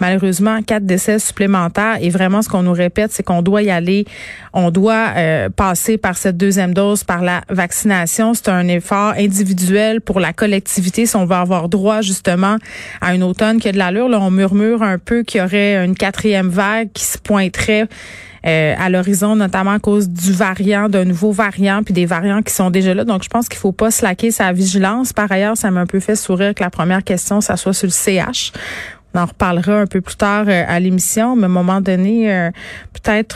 malheureusement, 0.00 0.62
quatre 0.62 0.84
décès 0.86 1.18
supplémentaires. 1.18 1.98
Et 2.00 2.10
vraiment, 2.10 2.42
ce 2.42 2.48
qu'on 2.48 2.62
nous 2.62 2.72
répète, 2.72 3.12
c'est 3.12 3.22
qu'on 3.22 3.42
doit 3.42 3.62
y 3.62 3.70
aller, 3.70 4.04
on 4.52 4.70
doit 4.70 5.08
euh, 5.16 5.48
passer 5.48 5.98
par 5.98 6.16
cette 6.16 6.36
deuxième 6.36 6.74
dose, 6.74 7.04
par 7.04 7.22
la 7.22 7.42
vaccination. 7.48 8.34
C'est 8.34 8.48
un 8.48 8.68
effort 8.68 9.14
individuel 9.16 10.00
pour 10.00 10.20
la 10.20 10.32
collectivité 10.32 11.06
si 11.06 11.16
on 11.16 11.24
veut 11.24 11.36
avoir 11.36 11.68
droit 11.68 12.02
justement 12.02 12.56
à 13.00 13.08
un 13.08 13.20
automne 13.22 13.60
qui 13.60 13.68
a 13.68 13.72
de 13.72 13.78
l'allure. 13.78 14.08
Là, 14.08 14.20
on 14.20 14.30
murmure 14.30 14.82
un 14.82 14.98
peu 14.98 15.22
qu'il 15.22 15.40
y 15.40 15.44
aurait 15.44 15.84
une 15.84 15.94
quatrième 15.94 16.48
vague 16.48 16.90
qui 16.92 17.04
se 17.04 17.18
pointerait 17.18 17.88
euh, 18.46 18.74
à 18.78 18.88
l'horizon, 18.90 19.36
notamment 19.36 19.72
à 19.72 19.78
cause 19.78 20.08
du 20.08 20.32
variant, 20.32 20.88
d'un 20.88 21.04
nouveau 21.04 21.32
variant, 21.32 21.82
puis 21.82 21.94
des 21.94 22.06
variants 22.06 22.42
qui 22.42 22.52
sont 22.52 22.70
déjà 22.70 22.94
là. 22.94 23.04
Donc, 23.04 23.22
je 23.24 23.28
pense 23.28 23.48
qu'il 23.48 23.58
faut 23.58 23.72
pas 23.72 23.90
slacker 23.90 24.30
sa 24.30 24.52
vigilance. 24.52 25.12
Par 25.12 25.30
ailleurs, 25.30 25.56
ça 25.56 25.70
m'a 25.70 25.80
un 25.80 25.86
peu 25.86 26.00
fait 26.00 26.16
sourire 26.16 26.54
que 26.54 26.62
la 26.62 26.70
première 26.70 27.04
question, 27.04 27.40
ça 27.40 27.56
soit 27.56 27.72
sur 27.72 27.86
le 27.86 27.92
CH. 27.92 28.52
On 29.14 29.20
en 29.20 29.26
reparlera 29.26 29.80
un 29.80 29.86
peu 29.86 30.00
plus 30.00 30.16
tard 30.16 30.44
euh, 30.48 30.64
à 30.68 30.80
l'émission, 30.80 31.34
mais 31.34 31.44
à 31.44 31.46
un 31.46 31.48
moment 31.48 31.80
donné, 31.80 32.32
euh, 32.32 32.50
peut-être 32.92 33.28